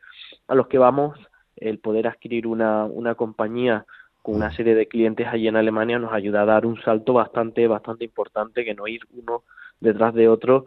a 0.46 0.54
los 0.54 0.68
que 0.68 0.78
vamos, 0.78 1.18
el 1.56 1.78
poder 1.78 2.06
adquirir 2.06 2.46
una, 2.46 2.84
una 2.84 3.14
compañía 3.14 3.86
con 4.22 4.34
una 4.34 4.50
serie 4.50 4.74
de 4.74 4.86
clientes 4.86 5.26
allí 5.26 5.48
en 5.48 5.56
Alemania 5.56 5.98
nos 5.98 6.12
ayuda 6.12 6.42
a 6.42 6.46
dar 6.46 6.66
un 6.66 6.80
salto 6.82 7.14
bastante 7.14 7.66
bastante 7.66 8.04
importante 8.04 8.64
que 8.64 8.74
no 8.74 8.86
ir 8.86 9.00
uno 9.12 9.44
detrás 9.80 10.14
de 10.14 10.28
otro 10.28 10.66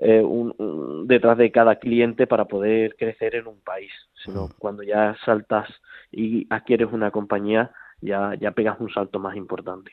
eh, 0.00 0.22
un, 0.22 1.06
detrás 1.08 1.36
de 1.38 1.50
cada 1.50 1.76
cliente 1.76 2.26
para 2.26 2.44
poder 2.44 2.94
crecer 2.96 3.34
en 3.34 3.48
un 3.48 3.60
país, 3.60 3.90
sino 4.24 4.48
cuando 4.58 4.82
ya 4.84 5.16
saltas 5.24 5.68
y 6.12 6.46
adquieres 6.50 6.92
una 6.92 7.10
compañía, 7.10 7.72
ya, 8.00 8.34
ya 8.40 8.52
pegas 8.52 8.78
un 8.80 8.90
salto 8.90 9.18
más 9.18 9.36
importante. 9.36 9.92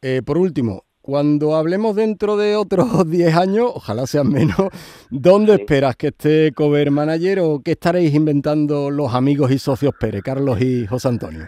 Eh, 0.00 0.22
por 0.24 0.38
último, 0.38 0.84
cuando 1.02 1.54
hablemos 1.54 1.96
dentro 1.96 2.38
de 2.38 2.56
otros 2.56 2.86
10 3.10 3.36
años, 3.36 3.70
ojalá 3.74 4.06
sean 4.06 4.30
menos, 4.32 4.56
¿dónde 5.10 5.54
esperas 5.54 5.96
que 5.96 6.08
esté 6.08 6.52
Cover 6.52 6.90
Manager 6.90 7.40
o 7.40 7.60
qué 7.62 7.72
estaréis 7.72 8.14
inventando 8.14 8.90
los 8.90 9.14
amigos 9.14 9.50
y 9.50 9.58
socios 9.58 9.94
Pérez, 10.00 10.22
Carlos 10.22 10.60
y 10.62 10.86
José 10.86 11.08
Antonio? 11.08 11.46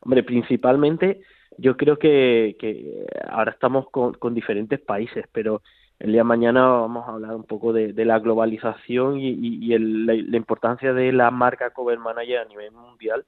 Hombre, 0.00 0.24
principalmente 0.24 1.20
yo 1.58 1.76
creo 1.76 1.98
que, 1.98 2.56
que 2.58 3.06
ahora 3.28 3.52
estamos 3.52 3.88
con, 3.90 4.14
con 4.14 4.34
diferentes 4.34 4.80
países, 4.80 5.26
pero 5.30 5.62
el 6.00 6.12
día 6.12 6.20
de 6.20 6.24
mañana 6.24 6.66
vamos 6.66 7.06
a 7.06 7.12
hablar 7.12 7.34
un 7.36 7.44
poco 7.44 7.74
de, 7.74 7.92
la 8.04 8.18
globalización 8.18 9.18
y, 9.20 9.78
la, 9.78 10.36
importancia 10.36 10.94
de 10.94 11.12
la 11.12 11.30
marca 11.30 11.70
Cover 11.70 11.98
Manager 11.98 12.38
a 12.38 12.44
nivel 12.46 12.72
mundial 12.72 13.26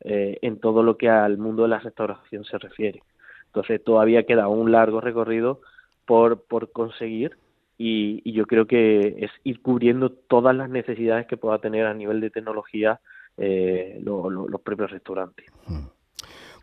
eh, 0.00 0.36
en 0.42 0.58
todo 0.58 0.82
lo 0.82 0.96
que 0.96 1.08
al 1.08 1.38
mundo 1.38 1.62
de 1.62 1.68
la 1.68 1.78
restauración 1.78 2.44
se 2.44 2.58
refiere. 2.58 3.02
Entonces 3.46 3.82
todavía 3.82 4.24
queda 4.24 4.48
un 4.48 4.72
largo 4.72 5.00
recorrido 5.00 5.60
por, 6.06 6.44
conseguir 6.72 7.38
y, 7.78 8.32
yo 8.32 8.46
creo 8.46 8.66
que 8.66 9.14
es 9.20 9.30
ir 9.44 9.62
cubriendo 9.62 10.10
todas 10.10 10.56
las 10.56 10.68
necesidades 10.68 11.28
que 11.28 11.36
pueda 11.36 11.60
tener 11.60 11.86
a 11.86 11.94
nivel 11.94 12.20
de 12.20 12.30
tecnología 12.30 13.00
eh, 13.36 14.00
los 14.02 14.60
propios 14.62 14.90
restaurantes. 14.90 15.46
Hmm. 15.68 15.86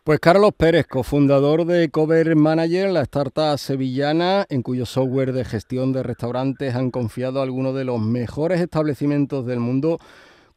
Pues 0.06 0.20
Carlos 0.20 0.52
Pérez, 0.56 0.86
cofundador 0.86 1.64
de 1.64 1.90
Cover 1.90 2.36
Manager, 2.36 2.90
la 2.90 3.00
startup 3.00 3.58
sevillana 3.58 4.46
en 4.48 4.62
cuyo 4.62 4.86
software 4.86 5.32
de 5.32 5.44
gestión 5.44 5.92
de 5.92 6.04
restaurantes 6.04 6.76
han 6.76 6.92
confiado 6.92 7.42
algunos 7.42 7.74
de 7.74 7.84
los 7.84 8.00
mejores 8.00 8.60
establecimientos 8.60 9.44
del 9.46 9.58
mundo 9.58 9.98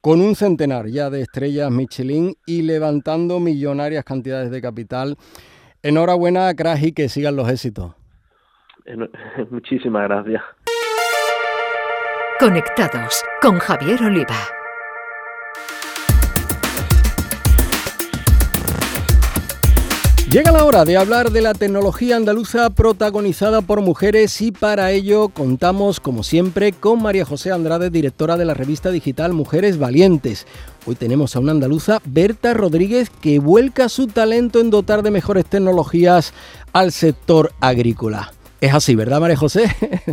con 0.01 0.21
un 0.21 0.35
centenar 0.35 0.85
ya 0.85 1.09
de 1.09 1.21
estrellas 1.21 1.71
Michelin 1.71 2.35
y 2.45 2.61
levantando 2.61 3.39
millonarias 3.39 4.03
cantidades 4.03 4.51
de 4.51 4.61
capital. 4.61 5.15
Enhorabuena, 5.81 6.53
Crash, 6.53 6.83
y 6.83 6.91
que 6.91 7.09
sigan 7.09 7.35
los 7.35 7.49
éxitos. 7.49 7.95
Muchísimas 9.49 10.03
gracias. 10.03 10.43
Conectados 12.39 13.23
con 13.41 13.57
Javier 13.57 13.99
Oliva. 14.03 14.58
Llega 20.31 20.51
la 20.51 20.63
hora 20.63 20.85
de 20.85 20.95
hablar 20.95 21.31
de 21.31 21.41
la 21.41 21.55
tecnología 21.55 22.15
andaluza 22.15 22.69
protagonizada 22.69 23.63
por 23.63 23.81
mujeres 23.81 24.39
y 24.41 24.51
para 24.51 24.91
ello 24.91 25.29
contamos, 25.29 25.99
como 25.99 26.21
siempre, 26.21 26.71
con 26.71 27.01
María 27.01 27.25
José 27.25 27.51
Andrade, 27.51 27.89
directora 27.89 28.37
de 28.37 28.45
la 28.45 28.53
revista 28.53 28.91
digital 28.91 29.33
Mujeres 29.33 29.79
Valientes. 29.79 30.45
Hoy 30.85 30.93
tenemos 30.93 31.35
a 31.35 31.39
una 31.39 31.53
andaluza, 31.53 31.99
Berta 32.05 32.53
Rodríguez, 32.53 33.09
que 33.09 33.39
vuelca 33.39 33.89
su 33.89 34.05
talento 34.05 34.59
en 34.59 34.69
dotar 34.69 35.01
de 35.01 35.09
mejores 35.09 35.47
tecnologías 35.47 36.31
al 36.73 36.91
sector 36.91 37.51
agrícola. 37.59 38.31
Es 38.61 38.73
así, 38.75 38.93
¿verdad, 38.93 39.21
María 39.21 39.37
José? 39.37 39.63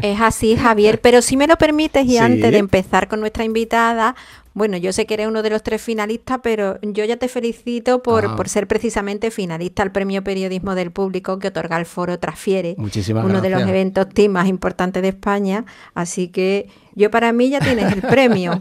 Es 0.00 0.20
así, 0.22 0.56
Javier, 0.56 0.98
pero 1.02 1.20
si 1.20 1.36
me 1.36 1.46
lo 1.46 1.58
permites 1.58 2.06
y 2.06 2.16
antes 2.16 2.52
de 2.52 2.58
empezar 2.58 3.08
con 3.08 3.20
nuestra 3.20 3.44
invitada, 3.44 4.16
bueno, 4.56 4.78
yo 4.78 4.90
sé 4.94 5.04
que 5.04 5.12
eres 5.12 5.28
uno 5.28 5.42
de 5.42 5.50
los 5.50 5.62
tres 5.62 5.82
finalistas, 5.82 6.40
pero 6.42 6.78
yo 6.80 7.04
ya 7.04 7.18
te 7.18 7.28
felicito 7.28 8.02
por, 8.02 8.24
ah. 8.24 8.36
por 8.36 8.48
ser 8.48 8.66
precisamente 8.66 9.30
finalista 9.30 9.82
al 9.82 9.92
Premio 9.92 10.24
Periodismo 10.24 10.74
del 10.74 10.92
Público 10.92 11.38
que 11.38 11.48
otorga 11.48 11.78
el 11.78 11.84
Foro 11.84 12.18
Transfiere, 12.18 12.74
uno 12.78 13.42
de 13.42 13.50
los 13.50 13.60
eventos 13.60 14.06
más 14.30 14.48
importantes 14.48 15.02
de 15.02 15.08
España. 15.08 15.66
Así 15.92 16.28
que 16.28 16.70
yo 16.96 17.10
para 17.10 17.30
mí 17.32 17.50
ya 17.50 17.60
tienes 17.60 17.92
el 17.92 18.00
premio. 18.00 18.58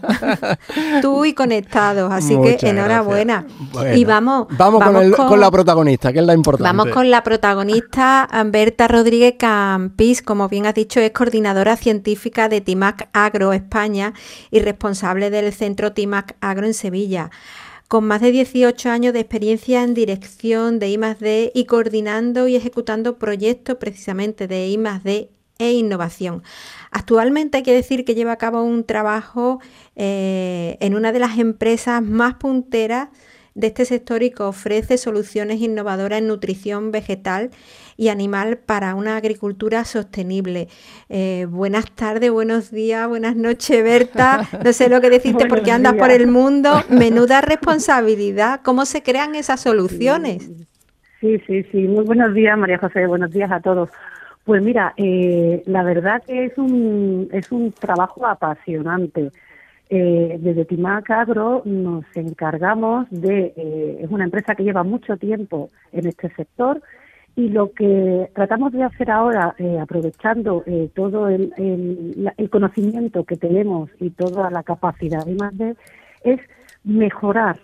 Tú 1.01 1.23
y 1.23 1.33
conectados, 1.33 2.11
así 2.11 2.37
que 2.41 2.57
enhorabuena. 2.67 3.47
y 3.95 4.03
vamos, 4.03 4.47
vamos, 4.51 4.83
con, 5.15 5.39
la 5.39 5.49
protagonista, 5.49 6.11
que 6.11 6.19
es 6.19 6.25
la 6.25 6.33
importante. 6.33 6.63
Vamos 6.67 6.93
con 6.93 7.09
la 7.09 7.23
protagonista, 7.23 8.27
Berta 8.47 8.89
Rodríguez 8.89 9.35
Campis, 9.39 10.21
como 10.21 10.49
bien 10.49 10.65
has 10.65 10.75
dicho, 10.75 10.99
es 10.99 11.11
coordinadora 11.11 11.77
científica 11.77 12.49
de 12.49 12.59
TIMAC 12.59 13.07
Agro 13.13 13.53
España 13.53 14.13
y 14.51 14.59
responsable 14.59 15.29
del 15.29 15.53
centro 15.53 15.93
TIMAC 15.93 16.35
Agro 16.41 16.65
en 16.65 16.73
Sevilla 16.73 17.31
con 17.87 18.03
más 18.03 18.19
de 18.19 18.31
18 18.31 18.89
años 18.89 19.13
de 19.13 19.19
experiencia 19.19 19.83
en 19.83 19.93
dirección 19.93 20.79
de 20.79 20.89
I+D 20.89 21.51
y 21.53 21.65
coordinando 21.65 22.47
y 22.47 22.55
ejecutando 22.55 23.19
proyectos 23.19 23.77
precisamente 23.77 24.47
de 24.47 24.67
I+D 24.67 25.29
e 25.59 25.71
innovación. 25.71 26.43
Actualmente 26.95 27.57
hay 27.57 27.63
que 27.63 27.73
decir 27.73 28.05
que 28.05 28.15
lleva 28.15 28.31
a 28.31 28.37
cabo 28.37 28.63
un 28.63 28.85
trabajo 28.85 29.59
eh, 29.97 30.77
en 30.79 30.95
una 30.95 31.11
de 31.11 31.19
las 31.19 31.37
empresas 31.39 32.01
más 32.01 32.35
punteras 32.35 33.09
de 33.53 33.67
este 33.67 33.83
sector 33.83 34.23
y 34.23 34.31
que 34.31 34.43
ofrece 34.43 34.97
soluciones 34.97 35.59
innovadoras 35.59 36.19
en 36.19 36.27
nutrición 36.27 36.91
vegetal 36.93 37.49
y 37.97 38.07
animal 38.07 38.59
para 38.59 38.95
una 38.95 39.17
agricultura 39.17 39.83
sostenible. 39.83 40.69
Eh, 41.09 41.47
buenas 41.49 41.91
tardes, 41.91 42.31
buenos 42.31 42.71
días, 42.71 43.09
buenas 43.09 43.35
noches, 43.35 43.83
Berta. 43.83 44.47
No 44.63 44.71
sé 44.71 44.87
lo 44.87 45.01
que 45.01 45.09
decirte 45.09 45.47
porque 45.47 45.71
andas 45.71 45.95
por 45.95 46.11
el 46.11 46.27
mundo. 46.27 46.81
Menuda 46.87 47.41
responsabilidad. 47.41 48.61
¿Cómo 48.63 48.85
se 48.85 49.03
crean 49.03 49.35
esas 49.35 49.59
soluciones? 49.59 50.49
Sí, 51.19 51.41
sí, 51.45 51.63
sí. 51.73 51.89
Muy 51.89 52.05
buenos 52.05 52.33
días, 52.33 52.57
María 52.57 52.77
José. 52.77 53.05
Buenos 53.05 53.31
días 53.31 53.51
a 53.51 53.59
todos. 53.59 53.89
Pues 54.45 54.61
mira, 54.61 54.93
eh, 54.95 55.63
la 55.65 55.81
verdad 55.81 56.21
que 56.23 56.45
es 56.45 56.57
un, 56.57 57.27
es 57.31 57.51
un 57.51 57.71
trabajo 57.71 58.27
apasionante. 58.27 59.31
Eh, 59.89 60.37
desde 60.39 60.65
Timac 60.65 61.09
Agro 61.09 61.63
nos 61.65 62.05
encargamos 62.15 63.07
de, 63.09 63.53
eh, 63.55 63.99
es 64.01 64.09
una 64.11 64.23
empresa 64.23 64.53
que 64.53 64.63
lleva 64.63 64.83
mucho 64.83 65.17
tiempo 65.17 65.71
en 65.91 66.07
este 66.07 66.29
sector 66.35 66.81
y 67.35 67.49
lo 67.49 67.71
que 67.71 68.29
tratamos 68.35 68.71
de 68.71 68.83
hacer 68.83 69.09
ahora, 69.09 69.55
eh, 69.57 69.79
aprovechando 69.79 70.63
todo 70.93 71.27
el, 71.27 71.51
el, 72.37 72.49
conocimiento 72.49 73.25
que 73.25 73.35
tenemos 73.35 73.89
y 73.99 74.11
toda 74.11 74.49
la 74.51 74.63
capacidad 74.63 75.25
de 75.25 75.35
más 75.35 75.57
de, 75.57 75.75
es 76.23 76.39
mejorar 76.83 77.57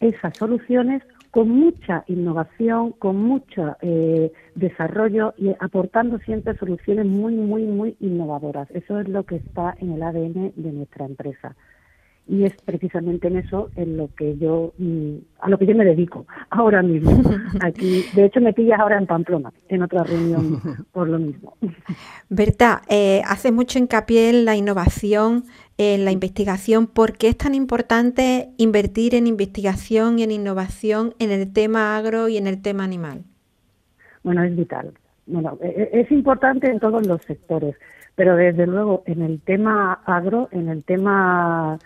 esas 0.00 0.36
soluciones 0.36 1.02
con 1.36 1.50
mucha 1.50 2.02
innovación, 2.06 2.92
con 2.92 3.16
mucho 3.16 3.76
eh, 3.82 4.32
desarrollo 4.54 5.34
y 5.36 5.50
aportando 5.60 6.18
siempre 6.20 6.56
soluciones 6.56 7.04
muy, 7.04 7.34
muy, 7.34 7.64
muy 7.64 7.94
innovadoras. 8.00 8.70
Eso 8.70 9.00
es 9.00 9.06
lo 9.06 9.24
que 9.24 9.36
está 9.36 9.76
en 9.78 9.92
el 9.92 10.02
ADN 10.02 10.54
de 10.56 10.72
nuestra 10.72 11.04
empresa. 11.04 11.54
Y 12.26 12.44
es 12.44 12.54
precisamente 12.64 13.28
en 13.28 13.36
eso 13.36 13.68
en 13.76 13.98
lo 13.98 14.08
que 14.16 14.38
yo, 14.38 14.72
mm, 14.78 15.16
a 15.40 15.50
lo 15.50 15.58
que 15.58 15.66
yo 15.66 15.74
me 15.76 15.84
dedico 15.84 16.24
ahora 16.48 16.82
mismo. 16.82 17.10
Aquí, 17.60 18.06
de 18.14 18.24
hecho, 18.24 18.40
me 18.40 18.54
pillas 18.54 18.80
ahora 18.80 18.96
en 18.96 19.06
Pamplona, 19.06 19.52
en 19.68 19.82
otra 19.82 20.04
reunión 20.04 20.58
por 20.92 21.06
lo 21.06 21.18
mismo. 21.18 21.58
Berta, 22.30 22.80
eh, 22.88 23.20
hace 23.26 23.52
mucho 23.52 23.78
hincapié 23.78 24.30
en 24.30 24.46
la 24.46 24.56
innovación 24.56 25.44
en 25.78 26.04
la 26.04 26.12
investigación. 26.12 26.86
¿Por 26.86 27.16
qué 27.16 27.28
es 27.28 27.36
tan 27.36 27.54
importante 27.54 28.50
invertir 28.56 29.14
en 29.14 29.26
investigación 29.26 30.18
y 30.18 30.22
en 30.22 30.30
innovación 30.30 31.14
en 31.18 31.30
el 31.30 31.52
tema 31.52 31.96
agro 31.96 32.28
y 32.28 32.36
en 32.36 32.46
el 32.46 32.62
tema 32.62 32.84
animal? 32.84 33.24
Bueno, 34.22 34.42
es 34.42 34.56
vital. 34.56 34.92
Bueno, 35.26 35.58
e, 35.60 35.90
e, 35.92 36.00
es 36.00 36.10
importante 36.10 36.70
en 36.70 36.80
todos 36.80 37.06
los 37.06 37.20
sectores, 37.22 37.76
pero 38.14 38.36
desde 38.36 38.66
luego 38.66 39.02
en 39.06 39.22
el 39.22 39.40
tema 39.40 39.92
agro, 40.04 40.48
en 40.52 40.68
el 40.68 40.84
tema 40.84 41.78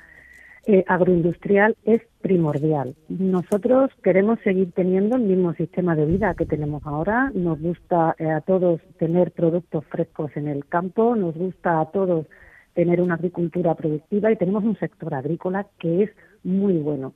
eh, 0.67 0.85
agroindustrial 0.87 1.77
es 1.85 2.03
primordial. 2.21 2.95
Nosotros 3.09 3.91
queremos 4.03 4.39
seguir 4.41 4.73
teniendo 4.73 5.17
el 5.17 5.23
mismo 5.23 5.55
sistema 5.55 5.97
de 5.97 6.05
vida 6.05 6.35
que 6.35 6.45
tenemos 6.45 6.87
ahora. 6.87 7.33
Nos 7.35 7.59
gusta 7.61 8.15
eh, 8.19 8.31
a 8.31 8.43
todos 8.43 8.81
tener 8.99 9.33
productos 9.33 9.85
frescos 9.87 10.31
en 10.37 10.49
el 10.49 10.67
campo, 10.67 11.17
nos 11.17 11.35
gusta 11.35 11.81
a 11.81 11.91
todos 11.91 12.27
tener 12.75 13.01
una 13.01 13.15
agricultura 13.15 13.75
productiva 13.75 14.31
y 14.31 14.37
tenemos 14.37 14.65
un 14.65 14.77
sector 14.77 15.15
agrícola 15.15 15.67
que 15.79 16.05
es 16.05 16.11
muy 16.45 16.79
bueno. 16.79 17.15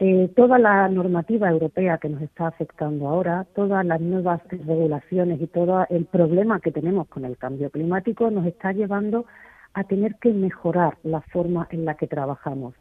Eh, 0.00 0.30
toda 0.36 0.58
la 0.58 0.88
normativa 0.88 1.50
europea 1.50 1.98
que 1.98 2.08
nos 2.08 2.22
está 2.22 2.46
afectando 2.46 3.08
ahora, 3.08 3.46
todas 3.54 3.84
las 3.84 4.00
nuevas 4.00 4.40
regulaciones 4.48 5.40
y 5.40 5.48
todo 5.48 5.84
el 5.90 6.04
problema 6.04 6.60
que 6.60 6.70
tenemos 6.70 7.08
con 7.08 7.24
el 7.24 7.36
cambio 7.36 7.68
climático 7.70 8.30
nos 8.30 8.46
está 8.46 8.72
llevando 8.72 9.26
a 9.74 9.84
tener 9.84 10.14
que 10.20 10.32
mejorar 10.32 10.98
la 11.02 11.20
forma 11.20 11.66
en 11.70 11.84
la 11.84 11.94
que 11.94 12.06
trabajamos. 12.06 12.74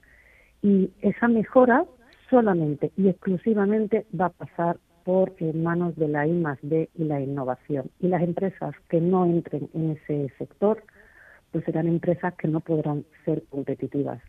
Y 0.61 0.91
esa 1.01 1.27
mejora 1.27 1.85
solamente 2.29 2.91
y 2.97 3.09
exclusivamente 3.09 4.05
va 4.19 4.27
a 4.27 4.29
pasar 4.29 4.77
por 5.03 5.31
manos 5.55 5.95
de 5.95 6.09
la 6.09 6.27
I 6.27 6.43
D 6.61 6.89
y 6.93 7.03
la 7.05 7.21
innovación. 7.21 7.89
Y 7.99 8.09
las 8.09 8.21
empresas 8.21 8.75
que 8.89 8.99
no 8.99 9.25
entren 9.25 9.69
en 9.73 9.91
ese 9.91 10.31
sector, 10.37 10.83
pues 11.51 11.65
serán 11.65 11.87
empresas 11.87 12.33
que 12.35 12.47
no 12.47 12.59
podrán 12.59 13.05
ser 13.25 13.43
competitivas. 13.49 14.21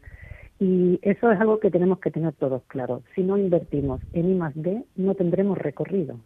Y 0.60 0.98
eso 1.02 1.30
es 1.30 1.40
algo 1.40 1.60
que 1.60 1.70
tenemos 1.70 2.00
que 2.00 2.10
tener 2.10 2.32
todos 2.34 2.62
claro. 2.66 3.02
Si 3.14 3.22
no 3.22 3.38
invertimos 3.38 4.00
en 4.12 4.36
I 4.36 4.38
D, 4.54 4.84
no 4.96 5.14
tendremos 5.14 5.56
recorrido. 5.56 6.18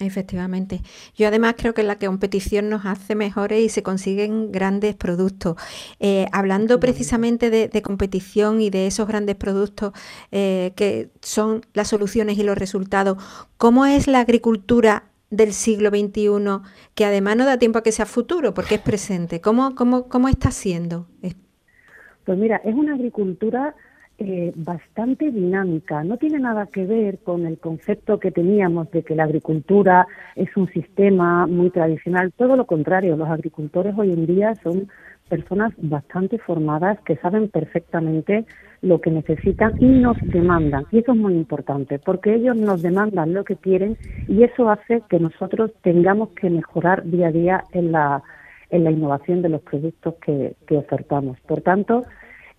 Efectivamente. 0.00 0.80
Yo 1.16 1.28
además 1.28 1.54
creo 1.56 1.74
que 1.74 1.82
la 1.82 1.98
competición 1.98 2.68
nos 2.68 2.84
hace 2.84 3.14
mejores 3.14 3.62
y 3.62 3.68
se 3.68 3.82
consiguen 3.82 4.50
grandes 4.50 4.94
productos. 4.96 5.56
Eh, 6.00 6.26
hablando 6.32 6.80
precisamente 6.80 7.50
de, 7.50 7.82
competición 7.82 8.60
y 8.60 8.70
de 8.70 8.86
esos 8.86 9.06
grandes 9.06 9.36
productos 9.36 9.92
eh, 10.32 10.72
que 10.76 11.10
son 11.20 11.62
las 11.74 11.88
soluciones 11.88 12.38
y 12.38 12.42
los 12.42 12.58
resultados, 12.58 13.18
¿cómo 13.56 13.86
es 13.86 14.08
la 14.08 14.20
agricultura 14.20 15.04
del 15.30 15.52
siglo 15.52 15.90
XXI 15.90 16.60
que 16.94 17.04
además 17.04 17.36
no 17.36 17.44
da 17.44 17.58
tiempo 17.58 17.78
a 17.78 17.82
que 17.82 17.92
sea 17.92 18.06
futuro 18.06 18.54
porque 18.54 18.76
es 18.76 18.80
presente? 18.80 19.40
¿Cómo, 19.40 19.74
cómo, 19.74 20.08
cómo 20.08 20.28
está 20.28 20.50
siendo? 20.50 21.06
Pues 22.24 22.38
mira, 22.38 22.56
es 22.64 22.74
una 22.74 22.94
agricultura 22.94 23.74
eh, 24.16 24.52
bastante 24.54 25.32
dinámica. 25.32 26.04
No 26.04 26.16
tiene 26.18 26.38
nada 26.38 26.66
que 26.66 26.86
ver 26.86 27.18
con 27.18 27.46
el 27.46 27.58
concepto 27.58 28.20
que 28.20 28.30
teníamos 28.30 28.88
de 28.92 29.02
que 29.02 29.16
la 29.16 29.24
agricultura 29.24 30.06
es 30.36 30.56
un 30.56 30.68
sistema 30.68 31.48
muy 31.48 31.70
tradicional. 31.70 32.32
Todo 32.32 32.54
lo 32.54 32.64
contrario, 32.64 33.16
los 33.16 33.28
agricultores 33.28 33.92
hoy 33.98 34.12
en 34.12 34.26
día 34.26 34.54
son 34.62 34.88
personas 35.28 35.72
bastante 35.78 36.38
formadas 36.38 37.00
que 37.00 37.16
saben 37.16 37.48
perfectamente 37.48 38.44
lo 38.84 39.00
que 39.00 39.10
necesitan 39.10 39.74
y 39.80 39.86
nos 39.86 40.16
demandan. 40.22 40.84
Y 40.92 40.98
eso 40.98 41.12
es 41.12 41.18
muy 41.18 41.34
importante, 41.34 41.98
porque 41.98 42.34
ellos 42.34 42.56
nos 42.56 42.82
demandan 42.82 43.32
lo 43.32 43.44
que 43.44 43.56
quieren 43.56 43.96
y 44.28 44.42
eso 44.42 44.70
hace 44.70 45.02
que 45.08 45.18
nosotros 45.18 45.72
tengamos 45.82 46.30
que 46.30 46.50
mejorar 46.50 47.04
día 47.04 47.28
a 47.28 47.32
día 47.32 47.64
en 47.72 47.92
la 47.92 48.22
en 48.70 48.82
la 48.82 48.90
innovación 48.90 49.40
de 49.40 49.50
los 49.50 49.62
productos 49.62 50.14
que, 50.16 50.56
ofertamos. 50.76 51.38
Por 51.40 51.60
tanto, 51.60 52.04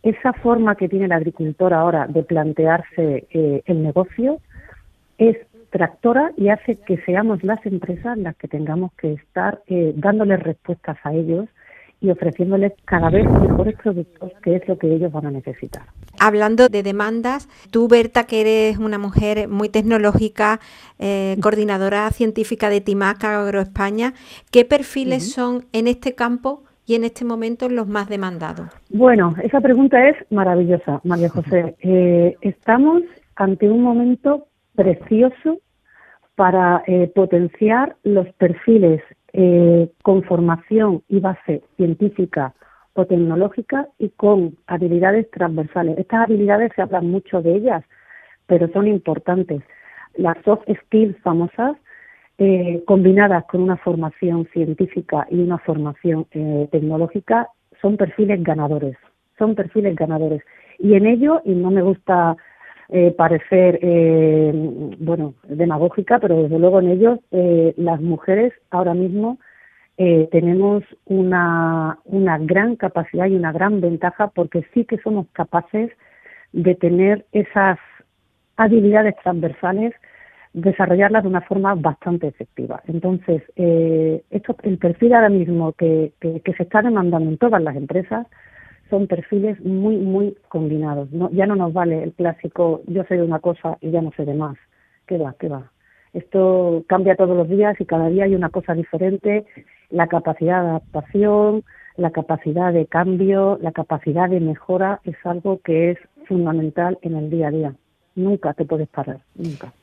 esa 0.02 0.32
forma 0.34 0.76
que 0.76 0.88
tiene 0.88 1.06
el 1.06 1.12
agricultor 1.12 1.74
ahora 1.74 2.08
de 2.08 2.24
plantearse 2.24 3.28
eh, 3.30 3.64
el 3.66 3.84
negocio 3.84 4.40
es 5.18 5.36
tractora 5.72 6.32
y 6.38 6.50
hace 6.50 6.76
que 6.76 6.98
seamos 7.00 7.44
las 7.44 7.66
empresas 7.66 8.18
las 8.18 8.36
que 8.38 8.48
tengamos 8.48 8.94
que 8.94 9.14
estar 9.14 9.62
eh, 9.68 9.94
dándoles 9.98 10.42
respuestas 10.42 10.98
a 11.04 11.14
ellos 11.14 11.50
y 12.06 12.12
ofreciéndoles 12.12 12.74
cada 12.86 13.10
vez 13.10 13.26
mejores 13.26 13.76
productos, 13.82 14.32
que 14.44 14.56
es 14.56 14.68
lo 14.68 14.78
que 14.78 14.94
ellos 14.94 15.12
van 15.12 15.26
a 15.26 15.32
necesitar. 15.32 15.84
Hablando 16.20 16.70
de 16.70 16.84
demandas, 16.84 17.50
tú, 17.72 17.88
Berta, 17.88 18.26
que 18.26 18.42
eres 18.42 18.78
una 18.78 18.98
mujer 18.98 19.48
muy 19.48 19.70
tecnológica, 19.70 20.60
eh, 21.00 21.36
coordinadora 21.42 22.10
científica 22.12 22.70
de 22.70 22.82
Timaca 22.82 23.42
Agroespaña, 23.42 24.14
¿qué 24.52 24.66
perfiles 24.66 25.34
son 25.34 25.66
en 25.74 25.88
este 25.88 26.14
campo 26.14 26.64
y 26.86 26.96
en 26.96 27.04
este 27.04 27.26
momento 27.26 27.68
los 27.68 27.88
más 27.88 28.08
demandados? 28.08 28.68
Bueno, 28.90 29.34
esa 29.44 29.60
pregunta 29.60 30.08
es 30.08 30.16
maravillosa, 30.30 31.02
María 31.04 31.30
José. 31.30 31.76
Eh, 31.82 32.36
estamos 32.42 33.02
ante 33.36 33.70
un 33.70 33.82
momento 33.82 34.48
precioso 34.76 35.60
para 36.36 36.84
eh, 36.86 37.12
potenciar 37.16 37.96
los 38.04 38.28
perfiles 38.34 39.02
eh, 39.38 39.92
con 40.02 40.24
formación 40.24 41.04
y 41.10 41.20
base 41.20 41.62
científica 41.76 42.54
o 42.94 43.06
tecnológica 43.06 43.90
y 44.00 44.08
con 44.12 44.56
habilidades 44.66 45.30
transversales. 45.30 45.98
Estas 45.98 46.24
habilidades 46.24 46.72
se 46.74 46.82
habla 46.82 47.02
mucho 47.02 47.42
de 47.42 47.58
ellas, 47.58 47.84
pero 48.48 48.70
son 48.70 48.88
importantes. 48.88 49.62
Las 50.16 50.38
soft 50.46 50.64
skills 50.86 51.18
famosas, 51.22 51.76
eh, 52.38 52.82
combinadas 52.88 53.44
con 53.48 53.60
una 53.62 53.76
formación 53.76 54.48
científica 54.54 55.28
y 55.30 55.42
una 55.42 55.58
formación 55.58 56.28
eh, 56.32 56.70
tecnológica, 56.72 57.50
son 57.82 57.98
perfiles 57.98 58.42
ganadores. 58.42 58.96
Son 59.38 59.54
perfiles 59.54 59.98
ganadores. 59.98 60.42
Y 60.80 60.94
en 60.94 61.08
ello, 61.08 61.42
y 61.44 61.56
no 61.56 61.72
me 61.72 61.82
gusta 61.82 62.38
eh, 62.90 63.12
parecer, 63.12 63.80
eh, 63.82 64.52
bueno, 65.00 65.34
demagógica, 65.48 66.20
pero 66.20 66.44
desde 66.44 66.60
luego 66.60 66.80
en 66.80 66.90
ellos 66.90 67.20
eh, 67.32 67.74
las 67.78 68.02
mujeres 68.02 68.54
ahora 68.70 68.94
mismo 68.94 69.40
eh, 69.98 70.28
tenemos 70.32 70.84
una, 71.06 72.00
una 72.04 72.38
gran 72.38 72.76
capacidad 72.76 73.28
y 73.28 73.36
una 73.36 73.52
gran 73.52 73.82
ventaja 73.82 74.28
porque 74.28 74.66
sí 74.74 74.86
que 74.86 74.98
somos 75.00 75.28
capaces 75.32 75.92
de 76.52 76.76
tener 76.76 77.26
esas 77.32 77.80
habilidades 78.58 79.16
transversales, 79.24 79.94
desarrollarlas 80.54 81.24
de 81.24 81.30
una 81.30 81.42
forma 81.42 81.76
bastante 81.76 82.28
efectiva. 82.28 82.82
Entonces, 82.88 83.42
eh, 83.56 84.24
esto, 84.30 84.56
el 84.64 84.78
perfil 84.78 85.14
ahora 85.14 85.30
mismo 85.30 85.74
que, 85.74 86.14
que, 86.20 86.40
que 86.42 86.54
se 86.54 86.64
está 86.64 86.82
demandando 86.82 87.30
en 87.30 87.38
todas 87.38 87.62
las 87.62 87.76
empresas 87.76 88.28
son 88.90 89.08
perfiles 89.08 89.60
muy, 89.64 89.98
muy 89.98 90.38
combinados. 90.50 91.12
No, 91.12 91.30
ya 91.32 91.46
no 91.46 91.56
nos 91.56 91.74
vale 91.74 92.04
el 92.04 92.14
clásico 92.14 92.82
yo 92.88 93.04
sé 93.06 93.16
de 93.16 93.24
una 93.24 93.40
cosa 93.40 93.78
y 93.82 93.92
ya 93.92 94.02
no 94.02 94.12
sé 94.16 94.26
de 94.26 94.34
más. 94.34 94.58
¿Qué 95.08 95.18
va? 95.18 95.36
¿Qué 95.40 95.50
va? 95.50 95.72
Esto 96.14 96.84
cambia 96.88 97.16
todos 97.16 97.36
los 97.36 97.50
días 97.50 97.80
y 97.80 97.86
cada 97.86 98.08
día 98.08 98.24
hay 98.24 98.36
una 98.36 98.50
cosa 98.50 98.74
diferente. 98.74 99.46
La 99.90 100.08
capacidad 100.08 100.62
de 100.62 100.70
adaptación, 100.70 101.64
la 101.98 102.12
capacidad 102.12 102.74
de 102.74 102.86
cambio, 102.86 103.58
la 103.62 103.72
capacidad 103.72 104.30
de 104.30 104.40
mejora 104.40 105.02
es 105.04 105.16
algo 105.26 105.60
que 105.62 105.92
es 105.92 105.98
fundamental 106.28 106.98
en 107.02 107.16
el 107.16 107.30
día 107.30 107.48
a 107.48 107.52
día. 107.52 107.76
Nunca 108.16 108.54
te 108.54 108.66
puedes 108.66 108.88
parar, 108.88 109.20
nunca. 109.36 109.74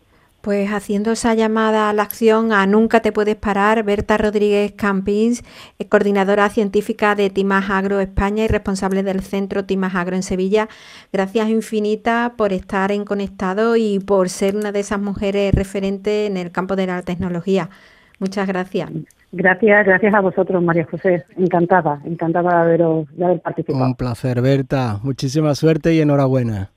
Pues 0.43 0.73
haciendo 0.73 1.13
esa 1.13 1.35
llamada 1.35 1.89
a 1.89 1.93
la 1.93 2.03
acción 2.03 2.53
a 2.53 2.67
Nunca 2.67 2.99
te 2.99 3.13
puedes 3.13 3.37
parar, 3.37 3.85
Berta 3.85 4.19
Rodríguez 4.19 4.73
Campins, 4.73 5.45
eh, 5.79 5.89
coordinadora 5.89 6.49
científica 6.49 7.15
de 7.15 7.31
Timas 7.31 7.71
Agro 7.71 8.01
España 8.01 8.45
y 8.45 8.49
responsable 8.49 9.05
del 9.05 9.21
centro 9.21 9.65
Timas 9.65 9.95
Agro 9.95 10.17
en 10.17 10.25
Sevilla. 10.25 10.67
Gracias 11.13 11.49
infinitas 11.49 12.31
por 12.31 12.53
estar 12.53 12.91
en 12.91 13.05
conectado 13.05 13.77
y 13.77 14.01
por 14.01 14.31
ser 14.31 14.57
una 14.57 14.73
de 14.73 14.81
esas 14.81 15.01
mujeres 15.01 15.55
referentes 15.55 16.29
en 16.29 16.37
el 16.37 16.51
campo 16.51 16.75
de 16.75 16.89
la 16.89 17.03
tecnología. 17.03 17.71
Muchas 18.19 18.49
gracias. 18.49 18.91
Gracias, 19.31 19.87
gracias 19.87 20.13
a 20.13 20.21
vosotros, 20.21 20.61
María 20.61 20.89
José. 20.91 21.25
Encantada, 21.37 22.01
encantada 22.05 22.67
de, 22.67 22.79
de 22.79 23.25
haber 23.25 23.41
participado. 23.41 23.85
Un 23.85 23.95
placer, 23.95 24.43
Berta. 24.43 24.99
Muchísima 25.05 25.55
suerte 25.55 25.95
y 25.95 26.01
enhorabuena. 26.01 26.71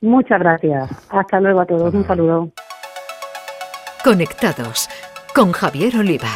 Muchas 0.00 0.40
gracias. 0.40 0.90
Hasta 1.10 1.40
luego 1.40 1.60
a 1.60 1.66
todos. 1.66 1.94
Un 1.94 2.04
saludo. 2.04 2.50
Conectados 4.04 4.90
con 5.34 5.52
Javier 5.52 5.96
Oliva. 5.96 6.28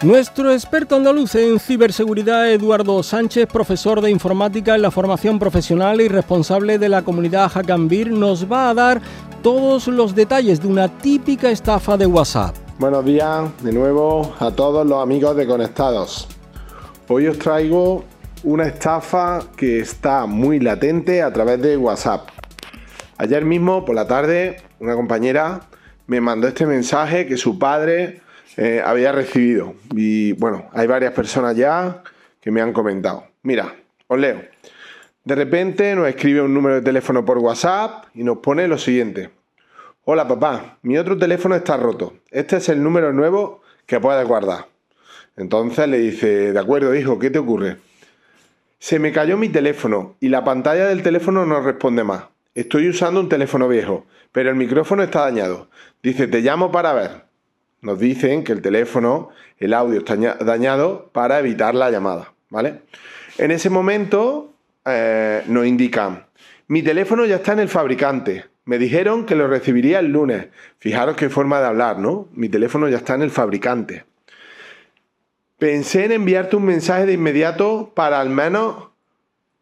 Nuestro 0.00 0.50
experto 0.50 0.96
andaluz 0.96 1.34
en 1.34 1.60
ciberseguridad, 1.60 2.50
Eduardo 2.50 3.02
Sánchez, 3.02 3.46
profesor 3.46 4.00
de 4.00 4.10
informática 4.10 4.74
en 4.74 4.80
la 4.80 4.90
formación 4.90 5.38
profesional 5.38 6.00
y 6.00 6.08
responsable 6.08 6.78
de 6.78 6.88
la 6.88 7.02
comunidad 7.02 7.50
Hackambir, 7.50 8.10
nos 8.10 8.50
va 8.50 8.70
a 8.70 8.74
dar 8.74 9.02
todos 9.42 9.86
los 9.88 10.14
detalles 10.14 10.62
de 10.62 10.68
una 10.68 10.88
típica 10.88 11.50
estafa 11.50 11.98
de 11.98 12.06
WhatsApp. 12.06 12.56
Buenos 12.78 13.04
días 13.04 13.50
de 13.62 13.72
nuevo 13.74 14.34
a 14.38 14.50
todos 14.50 14.86
los 14.86 15.02
amigos 15.02 15.36
de 15.36 15.46
Conectados. 15.46 16.26
Hoy 17.08 17.26
os 17.26 17.38
traigo 17.38 18.02
una 18.44 18.66
estafa 18.66 19.40
que 19.58 19.80
está 19.80 20.24
muy 20.24 20.58
latente 20.60 21.20
a 21.20 21.30
través 21.30 21.60
de 21.60 21.76
WhatsApp. 21.76 22.30
Ayer 23.18 23.44
mismo 23.44 23.84
por 23.84 23.94
la 23.94 24.06
tarde 24.06 24.62
una 24.80 24.94
compañera 24.94 25.60
me 26.06 26.20
mandó 26.20 26.48
este 26.48 26.66
mensaje 26.66 27.26
que 27.26 27.36
su 27.36 27.58
padre 27.58 28.20
eh, 28.56 28.82
había 28.84 29.12
recibido. 29.12 29.74
Y 29.94 30.32
bueno, 30.32 30.68
hay 30.72 30.86
varias 30.86 31.12
personas 31.12 31.56
ya 31.56 32.02
que 32.40 32.50
me 32.50 32.60
han 32.60 32.72
comentado. 32.72 33.24
Mira, 33.42 33.74
Os 34.08 34.18
leo. 34.18 34.42
De 35.24 35.34
repente 35.34 35.94
nos 35.96 36.06
escribe 36.06 36.40
un 36.40 36.54
número 36.54 36.76
de 36.76 36.82
teléfono 36.82 37.24
por 37.24 37.38
WhatsApp 37.38 38.04
y 38.14 38.22
nos 38.22 38.38
pone 38.38 38.68
lo 38.68 38.78
siguiente. 38.78 39.30
Hola 40.04 40.28
papá, 40.28 40.78
mi 40.82 40.96
otro 40.98 41.18
teléfono 41.18 41.56
está 41.56 41.76
roto. 41.76 42.14
Este 42.30 42.58
es 42.58 42.68
el 42.68 42.80
número 42.80 43.12
nuevo 43.12 43.62
que 43.86 43.98
puedes 43.98 44.24
guardar. 44.28 44.68
Entonces 45.36 45.88
le 45.88 45.98
dice, 45.98 46.52
de 46.52 46.58
acuerdo 46.58 46.94
hijo, 46.94 47.18
¿qué 47.18 47.30
te 47.30 47.40
ocurre? 47.40 47.78
Se 48.78 49.00
me 49.00 49.10
cayó 49.10 49.36
mi 49.36 49.48
teléfono 49.48 50.14
y 50.20 50.28
la 50.28 50.44
pantalla 50.44 50.86
del 50.86 51.02
teléfono 51.02 51.44
no 51.44 51.60
responde 51.60 52.04
más. 52.04 52.26
Estoy 52.56 52.88
usando 52.88 53.20
un 53.20 53.28
teléfono 53.28 53.68
viejo, 53.68 54.06
pero 54.32 54.48
el 54.48 54.56
micrófono 54.56 55.02
está 55.02 55.20
dañado. 55.20 55.68
Dice, 56.02 56.26
te 56.26 56.40
llamo 56.40 56.72
para 56.72 56.94
ver. 56.94 57.26
Nos 57.82 58.00
dicen 58.00 58.44
que 58.44 58.52
el 58.52 58.62
teléfono, 58.62 59.28
el 59.58 59.74
audio 59.74 59.98
está 59.98 60.16
dañado 60.42 61.10
para 61.12 61.38
evitar 61.38 61.74
la 61.74 61.90
llamada, 61.90 62.32
¿vale? 62.48 62.80
En 63.36 63.50
ese 63.50 63.68
momento 63.68 64.54
eh, 64.86 65.42
nos 65.48 65.66
indican, 65.66 66.24
mi 66.66 66.82
teléfono 66.82 67.26
ya 67.26 67.36
está 67.36 67.52
en 67.52 67.58
el 67.58 67.68
fabricante. 67.68 68.46
Me 68.64 68.78
dijeron 68.78 69.26
que 69.26 69.36
lo 69.36 69.48
recibiría 69.48 69.98
el 69.98 70.12
lunes. 70.12 70.46
Fijaros 70.78 71.14
qué 71.14 71.28
forma 71.28 71.60
de 71.60 71.66
hablar, 71.66 71.98
¿no? 71.98 72.26
Mi 72.32 72.48
teléfono 72.48 72.88
ya 72.88 72.96
está 72.96 73.16
en 73.16 73.22
el 73.22 73.30
fabricante. 73.30 74.06
Pensé 75.58 76.06
en 76.06 76.12
enviarte 76.12 76.56
un 76.56 76.64
mensaje 76.64 77.04
de 77.04 77.12
inmediato 77.12 77.92
para 77.94 78.18
al 78.18 78.30
menos 78.30 78.88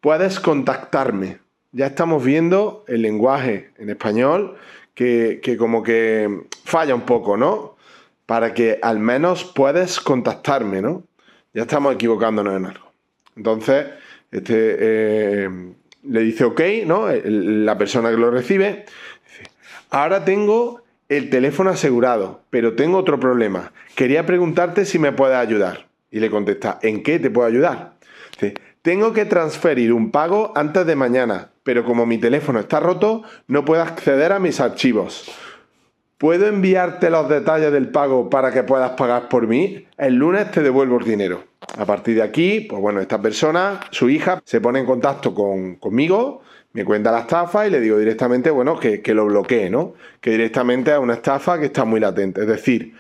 puedes 0.01 0.39
contactarme. 0.39 1.44
Ya 1.75 1.87
estamos 1.87 2.25
viendo 2.25 2.85
el 2.87 3.03
lenguaje 3.03 3.71
en 3.79 3.91
español 3.91 4.57
que, 4.95 5.41
que 5.43 5.57
como 5.57 5.83
que 5.83 6.45
falla 6.65 6.95
un 6.95 7.01
poco, 7.01 7.37
¿no? 7.37 7.77
Para 8.27 8.55
que 8.55 8.79
al 8.81 9.01
menos 9.01 9.45
puedes 9.45 9.99
contactarme, 9.99 10.81
¿no? 10.81 11.03
Ya 11.53 11.63
estamos 11.63 11.93
equivocándonos 11.97 12.57
en 12.57 12.67
algo. 12.67 12.93
Entonces, 13.37 13.87
este, 14.31 14.77
eh, 14.79 15.51
le 16.05 16.21
dice 16.21 16.45
ok, 16.45 16.61
¿no? 16.87 17.09
La 17.11 17.77
persona 17.77 18.11
que 18.11 18.19
lo 18.19 18.31
recibe. 18.31 18.85
Ahora 19.91 20.25
tengo 20.25 20.83
el 21.09 21.29
teléfono 21.29 21.71
asegurado, 21.71 22.43
pero 22.51 22.77
tengo 22.77 22.99
otro 22.99 23.19
problema. 23.19 23.73
Quería 23.97 24.25
preguntarte 24.27 24.85
si 24.85 25.01
me 25.01 25.11
puedes 25.11 25.37
ayudar. 25.37 25.89
Y 26.13 26.21
le 26.21 26.31
contesta, 26.31 26.79
¿en 26.83 27.03
qué 27.03 27.19
te 27.19 27.31
puedo 27.31 27.49
ayudar? 27.49 27.95
Tengo 28.85 29.15
que 29.15 29.25
transferir 29.25 29.95
un 29.95 30.11
pago 30.11 30.53
antes 30.55 30.85
de 30.85 30.95
mañana, 30.95 31.49
pero 31.63 31.87
como 31.87 32.05
mi 32.05 32.19
teléfono 32.19 32.61
está 32.61 32.81
roto, 32.81 33.23
no 33.49 33.65
puedo 33.65 33.81
acceder 33.81 34.31
a 34.31 34.39
mis 34.39 34.61
archivos. 34.61 35.25
¿Puedo 36.19 36.47
enviarte 36.47 37.09
los 37.09 37.27
detalles 37.31 37.73
del 37.73 37.89
pago 37.89 38.29
para 38.29 38.53
que 38.53 38.63
puedas 38.63 38.91
pagar 38.91 39.31
por 39.31 39.47
mí? 39.47 39.87
El 39.97 40.17
lunes 40.17 40.51
te 40.51 40.61
devuelvo 40.61 40.99
el 40.99 41.07
dinero. 41.07 41.45
A 41.79 41.87
partir 41.87 42.17
de 42.17 42.25
aquí, 42.25 42.61
pues 42.61 42.83
bueno, 42.83 43.01
esta 43.01 43.23
persona, 43.23 43.81
su 43.91 44.11
hija, 44.11 44.43
se 44.45 44.61
pone 44.61 44.81
en 44.81 44.87
contacto 44.87 45.35
conmigo, 45.35 46.43
me 46.75 46.85
cuenta 46.85 47.11
la 47.11 47.21
estafa 47.21 47.67
y 47.67 47.71
le 47.71 47.81
digo 47.81 47.97
directamente, 47.97 48.51
bueno, 48.51 48.79
que, 48.79 49.01
que 49.01 49.15
lo 49.15 49.25
bloquee, 49.25 49.71
¿no? 49.71 49.95
Que 50.21 50.33
directamente 50.33 50.93
es 50.93 50.99
una 50.99 51.15
estafa 51.15 51.59
que 51.59 51.67
está 51.67 51.87
muy 51.87 52.01
latente. 52.01 52.43
Es 52.43 52.49
decir, 52.49 52.93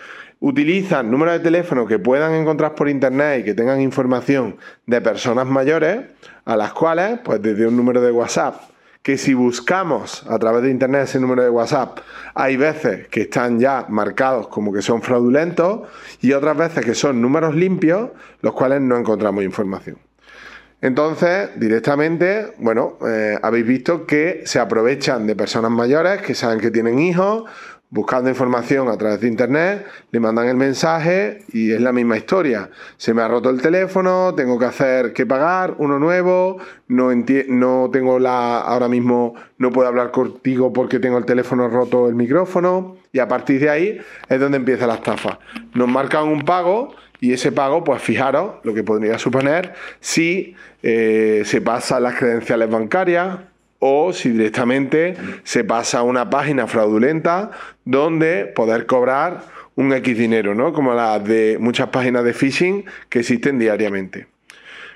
utilizan 0.44 1.10
números 1.10 1.38
de 1.38 1.40
teléfono 1.40 1.86
que 1.86 1.98
puedan 1.98 2.34
encontrar 2.34 2.74
por 2.74 2.90
internet 2.90 3.40
y 3.40 3.44
que 3.44 3.54
tengan 3.54 3.80
información 3.80 4.56
de 4.84 5.00
personas 5.00 5.46
mayores, 5.46 6.00
a 6.44 6.54
las 6.54 6.74
cuales, 6.74 7.18
pues 7.24 7.40
desde 7.40 7.66
un 7.66 7.74
número 7.74 8.02
de 8.02 8.12
WhatsApp 8.12 8.60
que 9.02 9.16
si 9.18 9.32
buscamos 9.34 10.24
a 10.28 10.38
través 10.38 10.62
de 10.62 10.70
internet 10.70 11.04
ese 11.04 11.20
número 11.20 11.42
de 11.42 11.50
WhatsApp, 11.50 11.98
hay 12.34 12.56
veces 12.56 13.08
que 13.08 13.22
están 13.22 13.58
ya 13.58 13.84
marcados 13.88 14.48
como 14.48 14.72
que 14.72 14.80
son 14.80 15.02
fraudulentos 15.02 15.88
y 16.22 16.32
otras 16.32 16.56
veces 16.56 16.84
que 16.84 16.94
son 16.94 17.20
números 17.20 17.54
limpios, 17.54 18.10
los 18.40 18.54
cuales 18.54 18.80
no 18.80 18.96
encontramos 18.96 19.44
información. 19.44 19.98
Entonces, 20.80 21.48
directamente, 21.56 22.52
bueno, 22.58 22.98
eh, 23.06 23.38
habéis 23.42 23.66
visto 23.66 24.06
que 24.06 24.42
se 24.44 24.58
aprovechan 24.58 25.26
de 25.26 25.34
personas 25.36 25.70
mayores 25.70 26.20
que 26.20 26.34
saben 26.34 26.60
que 26.60 26.70
tienen 26.70 26.98
hijos 26.98 27.44
buscando 27.90 28.28
información 28.28 28.88
a 28.88 28.96
través 28.96 29.20
de 29.20 29.28
internet, 29.28 29.86
le 30.10 30.20
mandan 30.20 30.48
el 30.48 30.56
mensaje 30.56 31.44
y 31.52 31.70
es 31.72 31.80
la 31.80 31.92
misma 31.92 32.16
historia. 32.16 32.70
Se 32.96 33.14
me 33.14 33.22
ha 33.22 33.28
roto 33.28 33.50
el 33.50 33.62
teléfono, 33.62 34.34
tengo 34.34 34.58
que 34.58 34.64
hacer 34.64 35.12
que 35.12 35.26
pagar 35.26 35.76
uno 35.78 35.98
nuevo, 35.98 36.58
no, 36.88 37.10
no 37.48 37.90
tengo 37.92 38.18
la 38.18 38.60
ahora 38.60 38.88
mismo 38.88 39.34
no 39.58 39.70
puedo 39.70 39.88
hablar 39.88 40.10
contigo 40.10 40.72
porque 40.72 40.98
tengo 40.98 41.18
el 41.18 41.24
teléfono 41.24 41.68
roto 41.68 42.08
el 42.08 42.14
micrófono 42.14 42.96
y 43.12 43.20
a 43.20 43.28
partir 43.28 43.60
de 43.60 43.70
ahí 43.70 44.00
es 44.28 44.40
donde 44.40 44.56
empieza 44.56 44.86
la 44.86 44.94
estafa. 44.94 45.38
Nos 45.74 45.88
marcan 45.88 46.26
un 46.28 46.42
pago 46.42 46.94
y 47.20 47.32
ese 47.32 47.52
pago, 47.52 47.84
pues 47.84 48.02
fijaros 48.02 48.56
lo 48.64 48.74
que 48.74 48.82
podría 48.82 49.18
suponer 49.18 49.72
si 50.00 50.54
eh, 50.82 51.42
se 51.44 51.60
pasan 51.60 52.02
las 52.02 52.16
credenciales 52.16 52.68
bancarias 52.68 53.38
o 53.86 54.14
si 54.14 54.30
directamente 54.30 55.14
se 55.42 55.62
pasa 55.62 55.98
a 55.98 56.02
una 56.04 56.30
página 56.30 56.66
fraudulenta 56.66 57.50
donde 57.84 58.46
poder 58.46 58.86
cobrar 58.86 59.42
un 59.74 59.92
X 59.92 60.16
dinero, 60.16 60.54
¿no? 60.54 60.72
Como 60.72 60.94
las 60.94 61.22
de 61.22 61.58
muchas 61.60 61.90
páginas 61.90 62.24
de 62.24 62.32
phishing 62.32 62.86
que 63.10 63.18
existen 63.18 63.58
diariamente. 63.58 64.26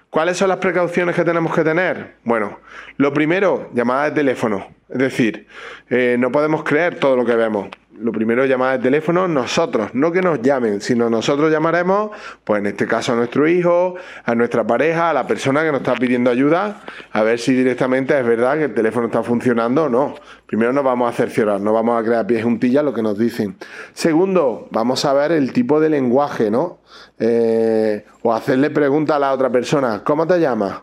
¿Cuáles 0.08 0.38
son 0.38 0.48
las 0.48 0.56
precauciones 0.56 1.14
que 1.14 1.22
tenemos 1.22 1.54
que 1.54 1.64
tener? 1.64 2.14
Bueno, 2.24 2.60
lo 2.96 3.12
primero, 3.12 3.68
llamada 3.74 4.04
de 4.08 4.12
teléfono. 4.12 4.66
Es 4.88 4.98
decir, 4.98 5.46
eh, 5.90 6.16
no 6.18 6.32
podemos 6.32 6.64
creer 6.64 6.94
todo 6.94 7.14
lo 7.14 7.26
que 7.26 7.36
vemos 7.36 7.68
lo 8.00 8.12
primero 8.12 8.44
es 8.44 8.50
llamar 8.50 8.78
de 8.78 8.82
teléfono 8.84 9.28
nosotros, 9.28 9.90
no 9.94 10.12
que 10.12 10.22
nos 10.22 10.40
llamen, 10.40 10.80
sino 10.80 11.10
nosotros 11.10 11.50
llamaremos, 11.50 12.10
pues 12.44 12.60
en 12.60 12.66
este 12.66 12.86
caso 12.86 13.12
a 13.12 13.16
nuestro 13.16 13.48
hijo, 13.48 13.94
a 14.24 14.34
nuestra 14.34 14.66
pareja, 14.66 15.10
a 15.10 15.12
la 15.12 15.26
persona 15.26 15.62
que 15.62 15.72
nos 15.72 15.80
está 15.80 15.94
pidiendo 15.94 16.30
ayuda, 16.30 16.82
a 17.12 17.22
ver 17.22 17.38
si 17.38 17.54
directamente 17.54 18.18
es 18.18 18.26
verdad 18.26 18.56
que 18.58 18.64
el 18.64 18.74
teléfono 18.74 19.06
está 19.06 19.22
funcionando 19.22 19.84
o 19.84 19.88
no. 19.88 20.14
Primero 20.46 20.72
nos 20.72 20.84
vamos 20.84 21.10
a 21.10 21.12
cerciorar, 21.12 21.60
no 21.60 21.72
vamos 21.72 22.00
a 22.00 22.04
crear 22.04 22.26
pies 22.26 22.44
juntillas 22.44 22.84
lo 22.84 22.94
que 22.94 23.02
nos 23.02 23.18
dicen. 23.18 23.56
Segundo, 23.92 24.68
vamos 24.70 25.04
a 25.04 25.12
ver 25.12 25.32
el 25.32 25.52
tipo 25.52 25.80
de 25.80 25.90
lenguaje, 25.90 26.50
¿no? 26.50 26.78
Eh, 27.18 28.04
o 28.22 28.32
hacerle 28.32 28.70
pregunta 28.70 29.16
a 29.16 29.18
la 29.18 29.32
otra 29.32 29.50
persona, 29.50 30.02
¿cómo 30.04 30.26
te 30.26 30.40
llamas? 30.40 30.80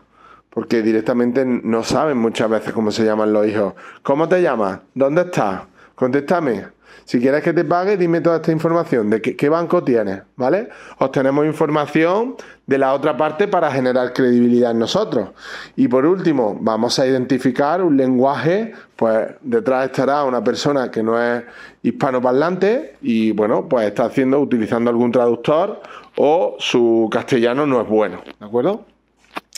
Porque 0.50 0.82
directamente 0.82 1.44
no 1.44 1.82
saben 1.82 2.16
muchas 2.16 2.48
veces 2.48 2.72
cómo 2.72 2.90
se 2.90 3.04
llaman 3.04 3.32
los 3.32 3.46
hijos. 3.46 3.74
¿Cómo 4.02 4.26
te 4.28 4.40
llamas? 4.40 4.80
¿Dónde 4.94 5.22
estás? 5.22 5.62
Contéstame. 5.94 6.75
Si 7.04 7.20
quieres 7.20 7.42
que 7.42 7.52
te 7.52 7.64
pague, 7.64 7.96
dime 7.96 8.20
toda 8.20 8.36
esta 8.36 8.50
información, 8.50 9.10
de 9.10 9.20
qué, 9.20 9.48
banco 9.48 9.84
tienes, 9.84 10.22
¿vale? 10.36 10.68
Obtenemos 10.98 11.46
información 11.46 12.34
de 12.66 12.78
la 12.78 12.94
otra 12.94 13.16
parte 13.16 13.46
para 13.46 13.70
generar 13.70 14.12
credibilidad 14.12 14.72
en 14.72 14.80
nosotros. 14.80 15.30
Y 15.76 15.86
por 15.86 16.04
último, 16.04 16.56
vamos 16.60 16.98
a 16.98 17.06
identificar 17.06 17.82
un 17.82 17.96
lenguaje, 17.96 18.72
pues 18.96 19.28
detrás 19.40 19.86
estará 19.86 20.24
una 20.24 20.42
persona 20.42 20.90
que 20.90 21.02
no 21.02 21.22
es 21.22 21.44
hispanoparlante 21.82 22.96
y 23.02 23.30
bueno, 23.30 23.68
pues 23.68 23.86
está 23.86 24.06
haciendo, 24.06 24.40
utilizando 24.40 24.90
algún 24.90 25.12
traductor 25.12 25.80
o 26.16 26.56
su 26.58 27.08
castellano 27.12 27.66
no 27.66 27.80
es 27.80 27.88
bueno, 27.88 28.22
¿de 28.40 28.46
acuerdo? 28.46 28.84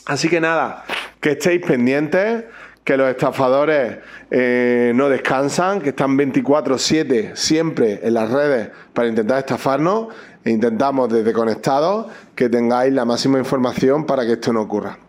Así 0.05 0.29
que 0.29 0.41
nada, 0.41 0.85
que 1.21 1.33
estéis 1.33 1.65
pendientes 1.65 2.45
que 2.89 2.97
los 2.97 3.11
estafadores 3.11 3.99
eh, 4.31 4.93
no 4.95 5.11
descansan, 5.11 5.83
que 5.83 5.91
están 5.91 6.17
24/7 6.17 7.37
siempre 7.37 8.01
en 8.03 8.15
las 8.15 8.31
redes 8.31 8.71
para 8.95 9.09
intentar 9.09 9.41
estafarnos 9.41 10.09
e 10.43 10.49
intentamos 10.49 11.11
desde 11.11 11.35
conectados 11.35 12.07
que 12.35 12.49
tengáis 12.49 12.95
la 12.95 13.05
máxima 13.05 13.39
información 13.39 14.07
para 14.07 14.25
que 14.25 14.33
esto 14.33 14.55
no 14.55 14.63
ocurra. 14.63 15.08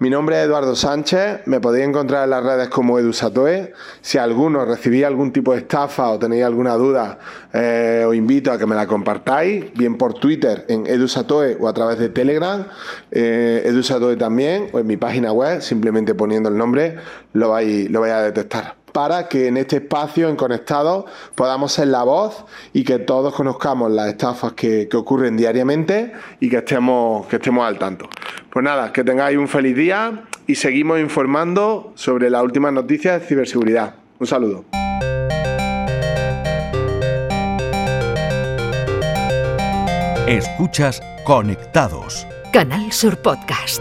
Mi 0.00 0.10
nombre 0.10 0.38
es 0.38 0.46
Eduardo 0.46 0.76
Sánchez, 0.76 1.40
me 1.46 1.58
podéis 1.58 1.88
encontrar 1.88 2.22
en 2.22 2.30
las 2.30 2.44
redes 2.44 2.68
como 2.68 3.00
EduSatoe. 3.00 3.72
Si 4.00 4.16
alguno 4.16 4.64
recibí 4.64 5.02
algún 5.02 5.32
tipo 5.32 5.52
de 5.52 5.58
estafa 5.58 6.10
o 6.10 6.20
tenéis 6.20 6.44
alguna 6.44 6.74
duda, 6.74 7.18
eh, 7.52 8.04
os 8.06 8.14
invito 8.14 8.52
a 8.52 8.58
que 8.58 8.66
me 8.66 8.76
la 8.76 8.86
compartáis, 8.86 9.72
bien 9.74 9.98
por 9.98 10.14
Twitter 10.14 10.64
en 10.68 10.86
EduSatoe 10.86 11.56
o 11.58 11.66
a 11.66 11.72
través 11.72 11.98
de 11.98 12.10
Telegram, 12.10 12.64
eh, 13.10 13.62
EduSatoe 13.64 14.14
también, 14.14 14.68
o 14.72 14.78
en 14.78 14.86
mi 14.86 14.96
página 14.96 15.32
web, 15.32 15.62
simplemente 15.62 16.14
poniendo 16.14 16.48
el 16.48 16.56
nombre, 16.56 16.98
lo 17.32 17.48
lo 17.48 18.00
vais 18.00 18.12
a 18.12 18.22
detectar 18.22 18.77
para 18.92 19.28
que 19.28 19.48
en 19.48 19.56
este 19.56 19.76
espacio, 19.76 20.28
en 20.28 20.36
Conectados, 20.36 21.04
podamos 21.34 21.72
ser 21.72 21.88
la 21.88 22.02
voz 22.02 22.44
y 22.72 22.84
que 22.84 22.98
todos 22.98 23.34
conozcamos 23.34 23.90
las 23.90 24.08
estafas 24.08 24.52
que, 24.52 24.88
ocurren 24.94 25.36
diariamente 25.36 26.12
y 26.40 26.48
que 26.48 26.58
estemos, 26.58 27.26
que 27.26 27.36
estemos 27.36 27.66
al 27.66 27.78
tanto. 27.78 28.08
Pues 28.50 28.64
nada, 28.64 28.92
que 28.92 29.04
tengáis 29.04 29.38
un 29.38 29.48
feliz 29.48 29.76
día 29.76 30.24
y 30.46 30.54
seguimos 30.56 30.98
informando 30.98 31.92
sobre 31.94 32.30
las 32.30 32.42
últimas 32.42 32.72
noticias 32.72 33.20
de 33.20 33.26
ciberseguridad. 33.26 33.94
Un 34.18 34.26
saludo. 34.26 34.64
Escuchas 40.26 41.00
Conectados. 41.24 42.26
Canal 42.52 42.92
Sur 42.92 43.16
Podcast. 43.22 43.80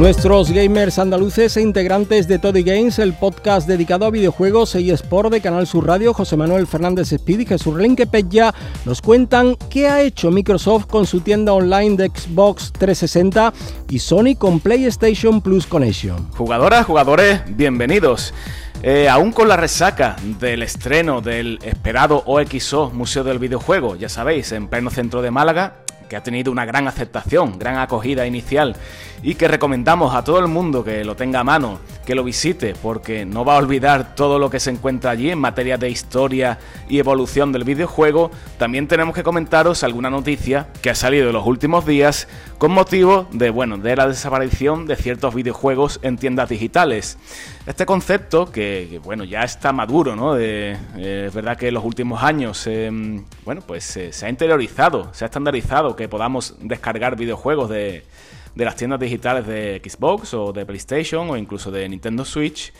Nuestros 0.00 0.50
gamers 0.50 0.98
andaluces 0.98 1.58
e 1.58 1.60
integrantes 1.60 2.26
de 2.26 2.38
Toddy 2.38 2.62
Games, 2.62 2.98
el 2.98 3.12
podcast 3.12 3.68
dedicado 3.68 4.06
a 4.06 4.10
videojuegos 4.10 4.74
e 4.74 4.90
eSport 4.90 5.30
de 5.30 5.42
Canal 5.42 5.66
Sur 5.66 5.86
Radio, 5.86 6.14
José 6.14 6.38
Manuel 6.38 6.66
Fernández 6.66 7.12
Speed 7.12 7.40
y 7.40 7.44
Jesús 7.44 7.76
ya 8.30 8.54
nos 8.86 9.02
cuentan 9.02 9.56
qué 9.68 9.88
ha 9.88 10.00
hecho 10.00 10.30
Microsoft 10.30 10.86
con 10.86 11.04
su 11.04 11.20
tienda 11.20 11.52
online 11.52 11.98
de 11.98 12.06
Xbox 12.08 12.72
360 12.72 13.52
y 13.90 13.98
Sony 13.98 14.36
con 14.38 14.60
PlayStation 14.60 15.42
Plus 15.42 15.66
Connection. 15.66 16.30
Jugadoras, 16.30 16.86
jugadores, 16.86 17.42
bienvenidos. 17.54 18.32
Eh, 18.82 19.06
aún 19.06 19.32
con 19.32 19.48
la 19.48 19.58
resaca 19.58 20.16
del 20.40 20.62
estreno 20.62 21.20
del 21.20 21.58
esperado 21.62 22.22
OXO 22.24 22.90
Museo 22.94 23.22
del 23.22 23.38
Videojuego, 23.38 23.96
ya 23.96 24.08
sabéis, 24.08 24.50
en 24.52 24.68
pleno 24.68 24.88
centro 24.88 25.20
de 25.20 25.30
Málaga, 25.30 25.84
que 26.10 26.16
ha 26.16 26.22
tenido 26.24 26.50
una 26.50 26.66
gran 26.66 26.88
aceptación, 26.88 27.56
gran 27.56 27.78
acogida 27.78 28.26
inicial 28.26 28.74
y 29.22 29.36
que 29.36 29.46
recomendamos 29.46 30.12
a 30.12 30.24
todo 30.24 30.40
el 30.40 30.48
mundo 30.48 30.82
que 30.82 31.04
lo 31.04 31.14
tenga 31.14 31.40
a 31.40 31.44
mano, 31.44 31.78
que 32.04 32.16
lo 32.16 32.24
visite, 32.24 32.74
porque 32.82 33.24
no 33.24 33.44
va 33.44 33.54
a 33.54 33.58
olvidar 33.58 34.16
todo 34.16 34.40
lo 34.40 34.50
que 34.50 34.58
se 34.58 34.70
encuentra 34.70 35.12
allí 35.12 35.30
en 35.30 35.38
materia 35.38 35.78
de 35.78 35.88
historia 35.88 36.58
y 36.88 36.98
evolución 36.98 37.52
del 37.52 37.62
videojuego. 37.62 38.32
También 38.58 38.88
tenemos 38.88 39.14
que 39.14 39.22
comentaros 39.22 39.84
alguna 39.84 40.10
noticia 40.10 40.66
que 40.82 40.90
ha 40.90 40.94
salido 40.96 41.28
en 41.28 41.34
los 41.34 41.46
últimos 41.46 41.86
días 41.86 42.26
con 42.58 42.72
motivo 42.72 43.28
de, 43.30 43.50
bueno, 43.50 43.78
de 43.78 43.94
la 43.94 44.08
desaparición 44.08 44.86
de 44.86 44.96
ciertos 44.96 45.32
videojuegos 45.34 46.00
en 46.02 46.18
tiendas 46.18 46.48
digitales. 46.48 47.18
Este 47.66 47.84
concepto 47.86 48.50
que, 48.50 49.00
bueno, 49.04 49.24
ya 49.24 49.42
está 49.42 49.72
maduro, 49.72 50.16
¿no? 50.16 50.36
Eh, 50.38 50.76
es 50.96 51.32
verdad 51.32 51.56
que 51.56 51.68
en 51.68 51.74
los 51.74 51.84
últimos 51.84 52.22
años, 52.22 52.66
em, 52.66 53.24
bueno, 53.44 53.60
pues 53.66 53.96
eh, 53.96 54.12
se 54.12 54.26
ha 54.26 54.30
interiorizado, 54.30 55.12
se 55.12 55.24
ha 55.24 55.26
estandarizado 55.26 55.94
que 55.94 56.08
podamos 56.08 56.56
descargar 56.60 57.16
videojuegos 57.16 57.68
de 57.68 58.04
de 58.54 58.64
las 58.64 58.76
tiendas 58.76 59.00
digitales 59.00 59.46
de 59.46 59.80
Xbox 59.84 60.34
o 60.34 60.52
de 60.52 60.66
PlayStation 60.66 61.30
o 61.30 61.36
incluso 61.36 61.70
de 61.70 61.88
Nintendo 61.88 62.24
Switch, 62.24 62.72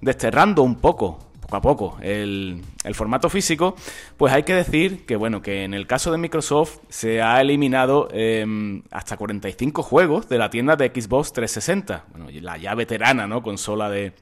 desterrando 0.00 0.62
un 0.62 0.76
poco, 0.76 1.18
a 1.56 1.60
poco, 1.60 1.98
el, 2.00 2.62
formato 2.92 3.28
físico, 3.28 3.76
pues 4.16 4.32
hay 4.32 4.42
que 4.42 4.54
decir 4.54 5.06
que, 5.06 5.16
bueno, 5.16 5.42
que 5.42 5.64
en 5.64 5.74
el 5.74 5.86
caso 5.86 6.12
de 6.12 6.18
Microsoft 6.18 6.78
se 6.88 7.22
ha 7.22 7.40
eliminado 7.40 8.08
em, 8.12 8.82
hasta 8.90 9.16
45 9.16 9.82
juegos 9.82 10.28
de 10.28 10.38
la 10.38 10.50
tienda 10.50 10.76
de 10.76 10.88
Xbox 10.88 11.32
360, 11.32 12.04
bueno, 12.10 12.28
la 12.40 12.56
ya 12.56 12.74
veterana, 12.74 13.26
¿no? 13.26 13.42
Consola 13.42 13.90
de, 13.90 14.12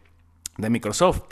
de 0.57 0.71
Microsoft. 0.71 1.23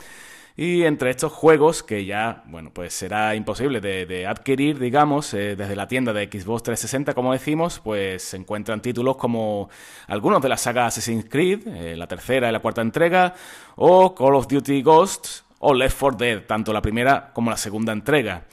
Y 0.57 0.83
entre 0.83 1.09
estos 1.09 1.31
juegos, 1.31 1.81
que 1.81 2.05
ya, 2.05 2.43
bueno, 2.47 2.71
pues 2.73 2.93
será 2.93 3.35
imposible 3.35 3.79
de, 3.79 4.27
adquirir, 4.27 4.79
digamos, 4.79 5.33
eh, 5.33 5.55
desde 5.55 5.75
la 5.75 5.87
tienda 5.87 6.11
de 6.11 6.25
Xbox 6.25 6.63
360, 6.63 7.13
como 7.13 7.31
decimos, 7.31 7.79
pues 7.79 8.23
se 8.23 8.37
encuentran 8.37 8.81
títulos 8.81 9.15
como 9.15 9.69
algunos 10.07 10.41
de 10.41 10.49
la 10.49 10.57
saga 10.57 10.87
Assassin's 10.87 11.25
Creed, 11.29 11.67
eh, 11.67 11.95
la 11.95 12.07
tercera 12.07 12.49
y 12.49 12.51
la 12.51 12.59
cuarta 12.59 12.81
entrega, 12.81 13.33
o 13.75 14.13
Call 14.13 14.35
of 14.35 14.47
Duty 14.47 14.81
Ghosts, 14.81 15.45
o 15.61 15.73
Left 15.73 15.97
4 15.99 16.17
Dead, 16.17 16.45
tanto 16.45 16.73
la 16.73 16.81
primera 16.81 17.31
como 17.33 17.49
la 17.49 17.57
segunda 17.57 17.93
entrega. 17.93 18.45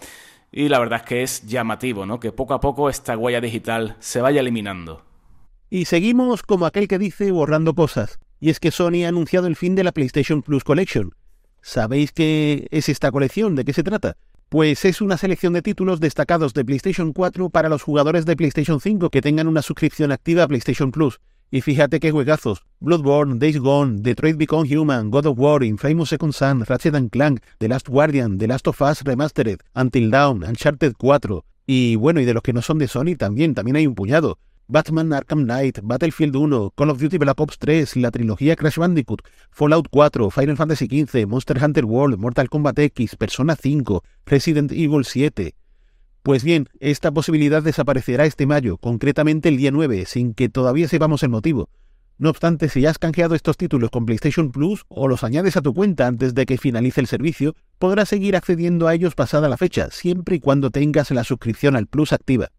Y 0.52 0.68
la 0.68 0.78
verdad 0.78 1.00
es 1.00 1.06
que 1.06 1.22
es 1.22 1.46
llamativo, 1.46 2.06
¿no? 2.06 2.20
Que 2.20 2.32
poco 2.32 2.54
a 2.54 2.60
poco 2.60 2.88
esta 2.88 3.16
huella 3.16 3.40
digital 3.40 3.96
se 3.98 4.20
vaya 4.20 4.40
eliminando. 4.40 5.04
Y 5.68 5.84
seguimos 5.84 6.42
como 6.42 6.64
aquel 6.64 6.88
que 6.88 6.98
dice 6.98 7.30
borrando 7.30 7.74
cosas. 7.74 8.18
Y 8.40 8.50
es 8.50 8.60
que 8.60 8.70
Sony 8.70 9.04
ha 9.04 9.08
anunciado 9.08 9.46
el 9.46 9.56
fin 9.56 9.74
de 9.74 9.84
la 9.84 9.92
PlayStation 9.92 10.42
Plus 10.42 10.64
Collection, 10.64 11.12
¿Sabéis 11.62 12.12
qué 12.12 12.66
es 12.70 12.88
esta 12.88 13.10
colección? 13.10 13.54
¿De 13.54 13.64
qué 13.64 13.72
se 13.72 13.82
trata? 13.82 14.16
Pues 14.48 14.84
es 14.84 15.00
una 15.02 15.18
selección 15.18 15.52
de 15.52 15.62
títulos 15.62 16.00
destacados 16.00 16.54
de 16.54 16.64
PlayStation 16.64 17.12
4 17.12 17.50
para 17.50 17.68
los 17.68 17.82
jugadores 17.82 18.24
de 18.24 18.36
PlayStation 18.36 18.80
5 18.80 19.10
que 19.10 19.20
tengan 19.20 19.48
una 19.48 19.60
suscripción 19.60 20.10
activa 20.10 20.44
a 20.44 20.48
PlayStation 20.48 20.90
Plus. 20.90 21.20
Y 21.50 21.62
fíjate 21.62 21.98
qué 21.98 22.10
juegazos. 22.10 22.62
Bloodborne, 22.78 23.38
Days 23.38 23.58
Gone, 23.58 24.02
Detroit 24.02 24.36
Become 24.36 24.68
Human, 24.68 25.10
God 25.10 25.26
of 25.26 25.38
War, 25.38 25.64
Infamous 25.64 26.10
Second 26.10 26.34
Son, 26.34 26.62
Ratchet 26.62 26.94
Clank, 27.10 27.40
The 27.58 27.68
Last 27.68 27.88
Guardian, 27.88 28.36
The 28.36 28.48
Last 28.48 28.68
of 28.68 28.80
Us 28.82 29.02
Remastered, 29.02 29.60
Until 29.74 30.10
Dawn, 30.10 30.44
Uncharted 30.44 30.92
4. 30.98 31.44
Y 31.66 31.96
bueno, 31.96 32.20
y 32.20 32.26
de 32.26 32.34
los 32.34 32.42
que 32.42 32.52
no 32.52 32.60
son 32.60 32.78
de 32.78 32.86
Sony 32.86 33.16
también, 33.16 33.54
también 33.54 33.76
hay 33.76 33.86
un 33.86 33.94
puñado. 33.94 34.38
Batman 34.66 35.14
Arkham 35.14 35.44
Knight, 35.44 35.78
Battlefield 35.82 36.36
1, 36.36 36.72
Call 36.76 36.90
of 36.90 37.00
Duty 37.00 37.16
Black 37.16 37.40
Ops 37.40 37.58
3, 37.58 37.96
la 37.96 38.10
trilogía 38.10 38.54
Crash 38.54 38.76
Bandicoot, 38.76 39.22
Fallout 39.50 39.88
4, 39.90 40.30
Final 40.30 40.56
Fantasy 40.58 40.86
XV, 40.86 41.26
Monster 41.26 41.64
Hunter 41.64 41.86
World, 41.86 42.18
Mortal 42.18 42.50
Kombat 42.50 42.78
X, 42.78 43.16
Persona 43.16 43.56
5, 43.56 44.04
Resident 44.26 44.70
Evil 44.72 45.06
7. 45.06 45.54
Pues 46.28 46.44
bien, 46.44 46.68
esta 46.78 47.10
posibilidad 47.10 47.62
desaparecerá 47.62 48.26
este 48.26 48.44
mayo, 48.44 48.76
concretamente 48.76 49.48
el 49.48 49.56
día 49.56 49.70
9, 49.70 50.04
sin 50.04 50.34
que 50.34 50.50
todavía 50.50 50.86
sepamos 50.86 51.22
el 51.22 51.30
motivo. 51.30 51.70
No 52.18 52.28
obstante, 52.28 52.68
si 52.68 52.82
ya 52.82 52.90
has 52.90 52.98
canjeado 52.98 53.34
estos 53.34 53.56
títulos 53.56 53.88
con 53.88 54.04
PlayStation 54.04 54.52
Plus 54.52 54.84
o 54.88 55.08
los 55.08 55.24
añades 55.24 55.56
a 55.56 55.62
tu 55.62 55.72
cuenta 55.72 56.06
antes 56.06 56.34
de 56.34 56.44
que 56.44 56.58
finalice 56.58 57.00
el 57.00 57.06
servicio, 57.06 57.54
podrás 57.78 58.10
seguir 58.10 58.36
accediendo 58.36 58.88
a 58.88 58.94
ellos 58.94 59.14
pasada 59.14 59.48
la 59.48 59.56
fecha, 59.56 59.88
siempre 59.90 60.36
y 60.36 60.40
cuando 60.40 60.68
tengas 60.68 61.10
la 61.12 61.24
suscripción 61.24 61.76
al 61.76 61.86
Plus 61.86 62.12
activa. 62.12 62.50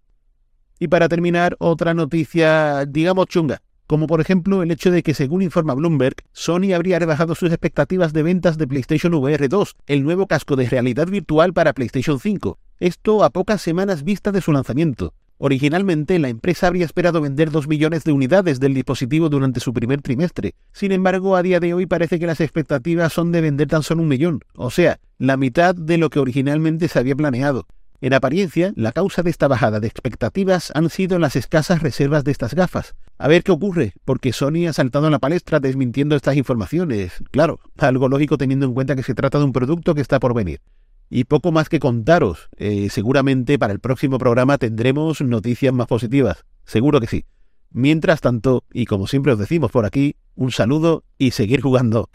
Y 0.80 0.88
para 0.88 1.08
terminar, 1.08 1.56
otra 1.60 1.94
noticia, 1.94 2.88
digamos, 2.88 3.28
chunga, 3.28 3.62
como 3.90 4.06
por 4.06 4.22
ejemplo 4.22 4.62
el 4.62 4.70
hecho 4.70 4.92
de 4.92 5.02
que 5.02 5.16
según 5.16 5.42
informa 5.42 5.74
Bloomberg, 5.74 6.18
Sony 6.32 6.74
habría 6.76 7.00
rebajado 7.00 7.34
sus 7.34 7.50
expectativas 7.50 8.14
de 8.14 8.22
ventas 8.22 8.60
de 8.60 8.68
PlayStation 8.68 9.16
VR 9.16 9.48
2, 9.48 9.78
el 9.88 10.04
nuevo 10.04 10.28
casco 10.28 10.56
de 10.56 10.70
realidad 10.70 11.08
virtual 11.08 11.54
para 11.54 11.74
PlayStation 11.74 12.20
5. 12.20 12.60
Esto 12.80 13.24
a 13.24 13.32
pocas 13.32 13.64
semanas 13.64 14.04
vista 14.04 14.32
de 14.32 14.42
su 14.42 14.52
lanzamiento. 14.52 15.16
Originalmente, 15.40 16.20
la 16.20 16.30
empresa 16.30 16.68
habría 16.68 16.86
esperado 16.86 17.20
vender 17.20 17.50
2 17.50 17.68
millones 17.68 18.04
de 18.04 18.12
unidades 18.12 18.60
del 18.60 18.76
dispositivo 18.76 19.28
durante 19.28 19.60
su 19.60 19.74
primer 19.74 20.04
trimestre. 20.04 20.54
Sin 20.72 20.92
embargo, 20.92 21.36
a 21.36 21.42
día 21.42 21.60
de 21.60 21.74
hoy 21.74 21.88
parece 21.88 22.20
que 22.20 22.28
las 22.28 22.42
expectativas 22.42 23.12
son 23.12 23.32
de 23.32 23.42
vender 23.42 23.70
tan 23.70 23.82
solo 23.82 24.04
un 24.04 24.08
millón, 24.08 24.42
o 24.54 24.70
sea, 24.70 25.00
la 25.18 25.36
mitad 25.36 25.74
de 25.74 25.98
lo 25.98 26.12
que 26.12 26.20
originalmente 26.20 26.90
se 26.90 27.00
había 27.00 27.16
planeado. 27.16 27.66
En 28.02 28.14
apariencia, 28.14 28.72
la 28.76 28.94
causa 28.94 29.24
de 29.24 29.30
esta 29.30 29.50
bajada 29.50 29.82
de 29.82 29.88
expectativas 29.88 30.72
han 30.74 30.90
sido 30.90 31.20
las 31.20 31.36
escasas 31.36 31.82
reservas 31.82 32.24
de 32.24 32.32
estas 32.32 32.54
gafas. 32.54 32.96
A 33.18 33.28
ver 33.28 33.44
qué 33.44 33.52
ocurre, 33.52 33.94
porque 34.06 34.32
Sony 34.32 34.68
ha 34.70 34.74
saltado 34.74 35.08
en 35.08 35.12
la 35.12 35.20
palestra 35.20 35.60
desmintiendo 35.60 36.16
estas 36.16 36.38
informaciones. 36.38 37.22
Claro, 37.32 37.60
algo 37.78 38.08
lógico 38.08 38.38
teniendo 38.38 38.66
en 38.66 38.74
cuenta 38.74 38.96
que 38.96 39.04
se 39.04 39.16
trata 39.16 39.38
de 39.40 39.44
un 39.44 39.52
producto 39.52 39.96
que 39.96 40.02
está 40.02 40.20
por 40.20 40.34
venir. 40.34 40.62
Y 41.10 41.26
poco 41.26 41.52
más 41.52 41.68
que 41.68 41.80
contaros. 41.80 42.50
Eh, 42.56 42.88
seguramente 42.90 43.60
para 43.60 43.74
el 43.74 43.80
próximo 43.80 44.18
programa 44.18 44.58
tendremos 44.58 45.20
noticias 45.20 45.74
más 45.74 45.88
positivas. 45.88 46.46
Seguro 46.64 47.02
que 47.02 47.08
sí. 47.08 47.26
Mientras 47.72 48.22
tanto, 48.22 48.64
y 48.72 48.86
como 48.86 49.08
siempre 49.08 49.34
os 49.34 49.40
decimos 49.40 49.72
por 49.72 49.86
aquí, 49.86 50.16
un 50.36 50.52
saludo 50.52 51.04
y 51.18 51.32
seguir 51.32 51.62
jugando. 51.62 52.10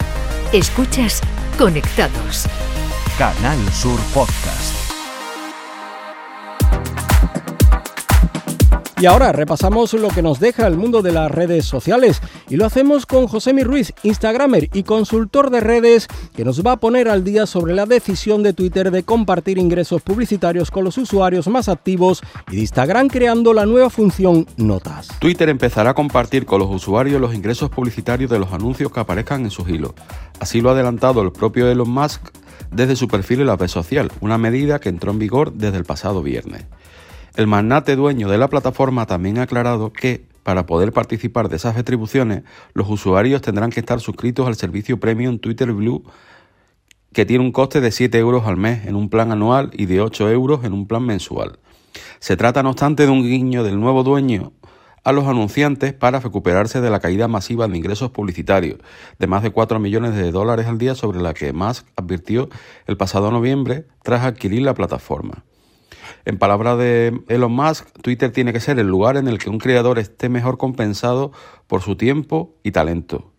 Escuchas 0.52 1.20
Conectados. 1.58 2.46
Canal 3.18 3.58
Sur 3.72 4.00
Podcast. 4.14 4.83
Y 9.00 9.06
ahora 9.06 9.32
repasamos 9.32 9.92
lo 9.94 10.08
que 10.08 10.22
nos 10.22 10.38
deja 10.38 10.66
el 10.66 10.76
mundo 10.76 11.02
de 11.02 11.10
las 11.10 11.30
redes 11.30 11.64
sociales 11.64 12.22
y 12.48 12.56
lo 12.56 12.64
hacemos 12.64 13.06
con 13.06 13.26
Josemi 13.26 13.64
Ruiz, 13.64 13.92
Instagramer 14.04 14.70
y 14.72 14.84
consultor 14.84 15.50
de 15.50 15.60
redes, 15.60 16.06
que 16.34 16.44
nos 16.44 16.64
va 16.64 16.72
a 16.72 16.76
poner 16.76 17.08
al 17.08 17.24
día 17.24 17.46
sobre 17.46 17.74
la 17.74 17.86
decisión 17.86 18.42
de 18.44 18.52
Twitter 18.52 18.92
de 18.92 19.02
compartir 19.02 19.58
ingresos 19.58 20.00
publicitarios 20.02 20.70
con 20.70 20.84
los 20.84 20.96
usuarios 20.96 21.48
más 21.48 21.68
activos 21.68 22.22
y 22.50 22.56
de 22.56 22.60
Instagram 22.62 23.08
creando 23.08 23.52
la 23.52 23.66
nueva 23.66 23.90
función 23.90 24.46
Notas. 24.56 25.08
Twitter 25.18 25.48
empezará 25.48 25.90
a 25.90 25.94
compartir 25.94 26.46
con 26.46 26.60
los 26.60 26.70
usuarios 26.70 27.20
los 27.20 27.34
ingresos 27.34 27.70
publicitarios 27.70 28.30
de 28.30 28.38
los 28.38 28.52
anuncios 28.52 28.92
que 28.92 29.00
aparezcan 29.00 29.42
en 29.42 29.50
sus 29.50 29.68
hilos. 29.68 29.92
Así 30.38 30.60
lo 30.60 30.70
ha 30.70 30.72
adelantado 30.72 31.20
el 31.22 31.32
propio 31.32 31.68
Elon 31.68 31.90
Musk 31.90 32.22
desde 32.70 32.96
su 32.96 33.08
perfil 33.08 33.40
en 33.40 33.48
la 33.48 33.56
red 33.56 33.68
social, 33.68 34.10
una 34.20 34.38
medida 34.38 34.78
que 34.80 34.88
entró 34.88 35.10
en 35.10 35.18
vigor 35.18 35.52
desde 35.52 35.78
el 35.78 35.84
pasado 35.84 36.22
viernes. 36.22 36.64
El 37.36 37.48
magnate 37.48 37.96
dueño 37.96 38.28
de 38.28 38.38
la 38.38 38.46
plataforma 38.46 39.06
también 39.06 39.38
ha 39.38 39.42
aclarado 39.42 39.92
que, 39.92 40.24
para 40.44 40.66
poder 40.66 40.92
participar 40.92 41.48
de 41.48 41.56
esas 41.56 41.74
retribuciones, 41.74 42.44
los 42.74 42.88
usuarios 42.88 43.42
tendrán 43.42 43.70
que 43.70 43.80
estar 43.80 43.98
suscritos 43.98 44.46
al 44.46 44.54
servicio 44.54 45.00
Premium 45.00 45.40
Twitter 45.40 45.72
Blue, 45.72 46.04
que 47.12 47.26
tiene 47.26 47.42
un 47.42 47.50
coste 47.50 47.80
de 47.80 47.90
7 47.90 48.16
euros 48.18 48.46
al 48.46 48.56
mes 48.56 48.86
en 48.86 48.94
un 48.94 49.08
plan 49.08 49.32
anual 49.32 49.70
y 49.72 49.86
de 49.86 50.00
8 50.00 50.30
euros 50.30 50.64
en 50.64 50.74
un 50.74 50.86
plan 50.86 51.04
mensual. 51.04 51.58
Se 52.20 52.36
trata, 52.36 52.62
no 52.62 52.70
obstante, 52.70 53.04
de 53.04 53.10
un 53.10 53.24
guiño 53.24 53.64
del 53.64 53.80
nuevo 53.80 54.04
dueño 54.04 54.52
a 55.02 55.10
los 55.10 55.26
anunciantes 55.26 55.92
para 55.92 56.20
recuperarse 56.20 56.80
de 56.80 56.90
la 56.90 57.00
caída 57.00 57.26
masiva 57.26 57.66
de 57.66 57.76
ingresos 57.76 58.12
publicitarios 58.12 58.78
de 59.18 59.26
más 59.26 59.42
de 59.42 59.50
4 59.50 59.80
millones 59.80 60.14
de 60.14 60.30
dólares 60.30 60.68
al 60.68 60.78
día 60.78 60.94
sobre 60.94 61.20
la 61.20 61.34
que 61.34 61.52
Musk 61.52 61.84
advirtió 61.96 62.48
el 62.86 62.96
pasado 62.96 63.32
noviembre 63.32 63.86
tras 64.04 64.22
adquirir 64.22 64.62
la 64.62 64.74
plataforma. 64.74 65.42
En 66.26 66.38
palabras 66.38 66.78
de 66.78 67.20
Elon 67.28 67.52
Musk, 67.52 67.86
Twitter 68.00 68.32
tiene 68.32 68.52
que 68.52 68.60
ser 68.60 68.78
el 68.78 68.86
lugar 68.86 69.18
en 69.18 69.28
el 69.28 69.38
que 69.38 69.50
un 69.50 69.58
creador 69.58 69.98
esté 69.98 70.30
mejor 70.30 70.56
compensado 70.56 71.32
por 71.66 71.82
su 71.82 71.96
tiempo 71.96 72.54
y 72.62 72.70
talento. 72.70 73.30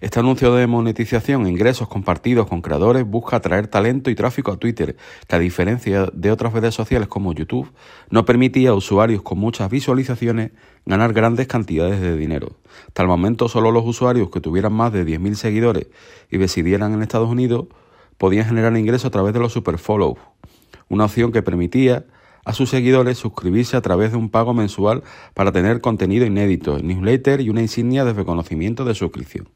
Este 0.00 0.20
anuncio 0.20 0.54
de 0.54 0.66
monetización 0.66 1.46
e 1.46 1.50
ingresos 1.50 1.88
compartidos 1.88 2.46
con 2.46 2.62
creadores 2.62 3.04
busca 3.04 3.36
atraer 3.36 3.66
talento 3.66 4.10
y 4.10 4.14
tráfico 4.14 4.52
a 4.52 4.56
Twitter, 4.56 4.96
que 5.26 5.36
a 5.36 5.38
diferencia 5.38 6.06
de 6.12 6.30
otras 6.30 6.52
redes 6.52 6.74
sociales 6.74 7.08
como 7.08 7.32
YouTube, 7.32 7.72
no 8.10 8.24
permitía 8.24 8.70
a 8.70 8.74
usuarios 8.74 9.22
con 9.22 9.38
muchas 9.38 9.68
visualizaciones 9.68 10.52
ganar 10.84 11.12
grandes 11.12 11.48
cantidades 11.48 12.00
de 12.00 12.16
dinero. 12.16 12.56
Tal 12.92 13.08
momento 13.08 13.48
solo 13.48 13.72
los 13.72 13.84
usuarios 13.84 14.30
que 14.30 14.40
tuvieran 14.40 14.72
más 14.72 14.92
de 14.92 15.04
10.000 15.04 15.34
seguidores 15.34 15.88
y 16.30 16.38
residieran 16.38 16.94
en 16.94 17.02
Estados 17.02 17.28
Unidos 17.28 17.66
podían 18.18 18.46
generar 18.46 18.76
ingresos 18.76 19.06
a 19.06 19.10
través 19.10 19.34
de 19.34 19.40
los 19.40 19.52
superfollows, 19.52 20.18
una 20.88 21.04
opción 21.04 21.32
que 21.32 21.42
permitía 21.42 22.04
a 22.44 22.52
sus 22.52 22.70
seguidores 22.70 23.18
suscribirse 23.18 23.76
a 23.76 23.80
través 23.82 24.12
de 24.12 24.16
un 24.16 24.30
pago 24.30 24.54
mensual 24.54 25.02
para 25.34 25.50
tener 25.50 25.80
contenido 25.80 26.24
inédito, 26.24 26.78
newsletter 26.78 27.40
y 27.40 27.50
una 27.50 27.60
insignia 27.60 28.04
de 28.04 28.12
reconocimiento 28.12 28.84
de 28.84 28.94
suscripción. 28.94 29.48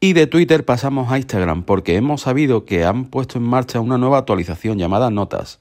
Y 0.00 0.12
de 0.12 0.26
Twitter 0.26 0.64
pasamos 0.64 1.12
a 1.12 1.18
Instagram 1.18 1.64
porque 1.64 1.96
hemos 1.96 2.22
sabido 2.22 2.64
que 2.64 2.84
han 2.84 3.06
puesto 3.06 3.36
en 3.38 3.44
marcha 3.44 3.80
una 3.80 3.98
nueva 3.98 4.18
actualización 4.18 4.78
llamada 4.78 5.10
Notas, 5.10 5.58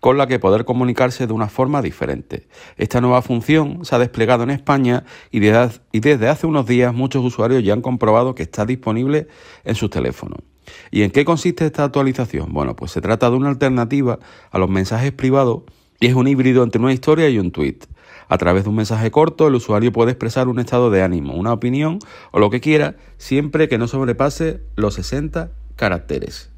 con 0.00 0.18
la 0.18 0.26
que 0.26 0.38
poder 0.38 0.64
comunicarse 0.64 1.26
de 1.26 1.32
una 1.32 1.48
forma 1.48 1.80
diferente. 1.80 2.48
Esta 2.76 3.00
nueva 3.00 3.22
función 3.22 3.84
se 3.84 3.94
ha 3.94 3.98
desplegado 3.98 4.42
en 4.42 4.50
España 4.50 5.04
y 5.30 5.38
desde 5.38 6.28
hace 6.28 6.46
unos 6.46 6.66
días 6.66 6.92
muchos 6.92 7.24
usuarios 7.24 7.62
ya 7.64 7.72
han 7.72 7.80
comprobado 7.80 8.34
que 8.34 8.42
está 8.42 8.66
disponible 8.66 9.28
en 9.64 9.74
sus 9.74 9.90
teléfonos. 9.90 10.40
¿Y 10.90 11.02
en 11.02 11.10
qué 11.10 11.24
consiste 11.24 11.66
esta 11.66 11.84
actualización? 11.84 12.52
Bueno, 12.52 12.76
pues 12.76 12.90
se 12.90 13.00
trata 13.00 13.30
de 13.30 13.36
una 13.36 13.48
alternativa 13.48 14.18
a 14.50 14.58
los 14.58 14.70
mensajes 14.70 15.12
privados 15.12 15.62
y 16.00 16.06
es 16.06 16.14
un 16.14 16.28
híbrido 16.28 16.62
entre 16.62 16.80
una 16.80 16.92
historia 16.92 17.28
y 17.28 17.38
un 17.38 17.50
tweet. 17.50 17.78
A 18.28 18.38
través 18.38 18.64
de 18.64 18.70
un 18.70 18.76
mensaje 18.76 19.10
corto, 19.10 19.48
el 19.48 19.54
usuario 19.54 19.92
puede 19.92 20.12
expresar 20.12 20.48
un 20.48 20.58
estado 20.58 20.90
de 20.90 21.02
ánimo, 21.02 21.34
una 21.34 21.52
opinión 21.52 21.98
o 22.30 22.38
lo 22.38 22.50
que 22.50 22.60
quiera, 22.60 22.96
siempre 23.16 23.68
que 23.68 23.78
no 23.78 23.88
sobrepase 23.88 24.60
los 24.76 24.94
60 24.94 25.50
caracteres. 25.76 26.50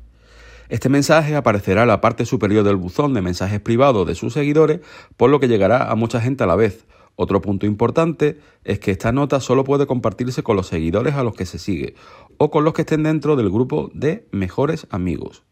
Este 0.68 0.88
mensaje 0.88 1.34
aparecerá 1.36 1.82
en 1.82 1.88
la 1.88 2.00
parte 2.00 2.24
superior 2.26 2.64
del 2.64 2.76
buzón 2.76 3.14
de 3.14 3.22
mensajes 3.22 3.60
privados 3.60 4.06
de 4.06 4.14
sus 4.14 4.32
seguidores, 4.32 4.80
por 5.16 5.30
lo 5.30 5.40
que 5.40 5.48
llegará 5.48 5.90
a 5.90 5.94
mucha 5.94 6.20
gente 6.20 6.44
a 6.44 6.46
la 6.46 6.56
vez. 6.56 6.86
Otro 7.16 7.40
punto 7.40 7.66
importante 7.66 8.38
es 8.64 8.78
que 8.78 8.92
esta 8.92 9.12
nota 9.12 9.40
solo 9.40 9.64
puede 9.64 9.86
compartirse 9.86 10.42
con 10.42 10.56
los 10.56 10.68
seguidores 10.68 11.14
a 11.14 11.22
los 11.22 11.34
que 11.34 11.44
se 11.44 11.58
sigue 11.58 11.94
o 12.42 12.50
con 12.50 12.64
los 12.64 12.72
que 12.72 12.82
estén 12.82 13.02
dentro 13.02 13.36
del 13.36 13.50
grupo 13.50 13.90
de 13.92 14.26
mejores 14.32 14.86
amigos. 14.88 15.42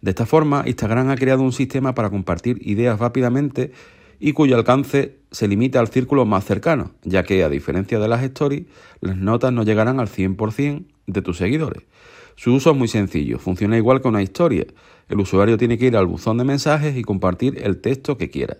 De 0.00 0.10
esta 0.10 0.26
forma, 0.26 0.62
Instagram 0.64 1.10
ha 1.10 1.16
creado 1.16 1.42
un 1.42 1.52
sistema 1.52 1.92
para 1.92 2.08
compartir 2.08 2.58
ideas 2.60 3.00
rápidamente 3.00 3.72
y 4.20 4.32
cuyo 4.32 4.54
alcance 4.54 5.16
se 5.32 5.48
limita 5.48 5.80
al 5.80 5.88
círculo 5.88 6.26
más 6.26 6.44
cercano, 6.44 6.92
ya 7.02 7.24
que 7.24 7.42
a 7.42 7.48
diferencia 7.48 7.98
de 7.98 8.06
las 8.06 8.22
stories, 8.22 8.66
las 9.00 9.16
notas 9.16 9.52
no 9.52 9.64
llegarán 9.64 9.98
al 9.98 10.06
100% 10.06 10.84
de 11.08 11.20
tus 11.20 11.36
seguidores. 11.36 11.82
Su 12.36 12.54
uso 12.54 12.70
es 12.70 12.76
muy 12.76 12.86
sencillo, 12.86 13.40
funciona 13.40 13.76
igual 13.76 14.00
que 14.00 14.06
una 14.06 14.22
historia. 14.22 14.66
El 15.08 15.18
usuario 15.18 15.58
tiene 15.58 15.78
que 15.78 15.86
ir 15.86 15.96
al 15.96 16.06
buzón 16.06 16.38
de 16.38 16.44
mensajes 16.44 16.96
y 16.96 17.02
compartir 17.02 17.60
el 17.60 17.80
texto 17.80 18.16
que 18.16 18.30
quiera. 18.30 18.58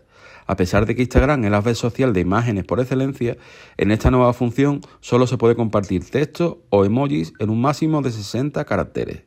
A 0.50 0.56
pesar 0.56 0.84
de 0.84 0.96
que 0.96 1.02
Instagram 1.02 1.44
es 1.44 1.50
la 1.52 1.60
red 1.60 1.76
social 1.76 2.12
de 2.12 2.18
imágenes 2.18 2.64
por 2.64 2.80
excelencia, 2.80 3.36
en 3.76 3.92
esta 3.92 4.10
nueva 4.10 4.32
función 4.32 4.80
solo 4.98 5.28
se 5.28 5.38
puede 5.38 5.54
compartir 5.54 6.10
texto 6.10 6.64
o 6.70 6.84
emojis 6.84 7.32
en 7.38 7.50
un 7.50 7.60
máximo 7.60 8.02
de 8.02 8.10
60 8.10 8.64
caracteres. 8.64 9.22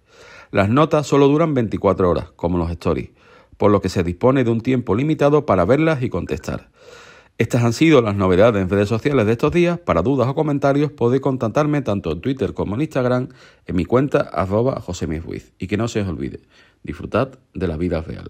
Las 0.51 0.67
notas 0.67 1.07
solo 1.07 1.29
duran 1.29 1.53
24 1.53 2.09
horas, 2.09 2.31
como 2.36 2.57
los 2.57 2.69
stories, 2.71 3.12
por 3.55 3.71
lo 3.71 3.79
que 3.79 3.88
se 3.88 4.03
dispone 4.03 4.43
de 4.43 4.51
un 4.51 4.59
tiempo 4.59 4.95
limitado 4.95 5.45
para 5.45 5.63
verlas 5.63 6.03
y 6.03 6.09
contestar. 6.09 6.71
Estas 7.38 7.63
han 7.63 7.71
sido 7.71 8.01
las 8.01 8.17
novedades 8.17 8.62
en 8.62 8.69
redes 8.69 8.89
sociales 8.89 9.25
de 9.25 9.31
estos 9.31 9.53
días. 9.53 9.79
Para 9.79 10.01
dudas 10.01 10.27
o 10.27 10.36
comentarios 10.36 10.91
podéis 10.91 11.21
contactarme 11.21 11.81
tanto 11.81 12.12
en 12.12 12.19
Twitter 12.19 12.53
como 12.53 12.75
en 12.75 12.81
Instagram 12.81 13.29
en 13.65 13.75
mi 13.77 13.86
cuenta 13.86 14.19
arroba 14.19 14.83
Y 15.57 15.67
que 15.67 15.77
no 15.77 15.88
se 15.88 16.01
os 16.01 16.07
olvide, 16.09 16.41
disfrutad 16.83 17.29
de 17.53 17.67
la 17.69 17.77
vida 17.77 18.01
real. 18.01 18.29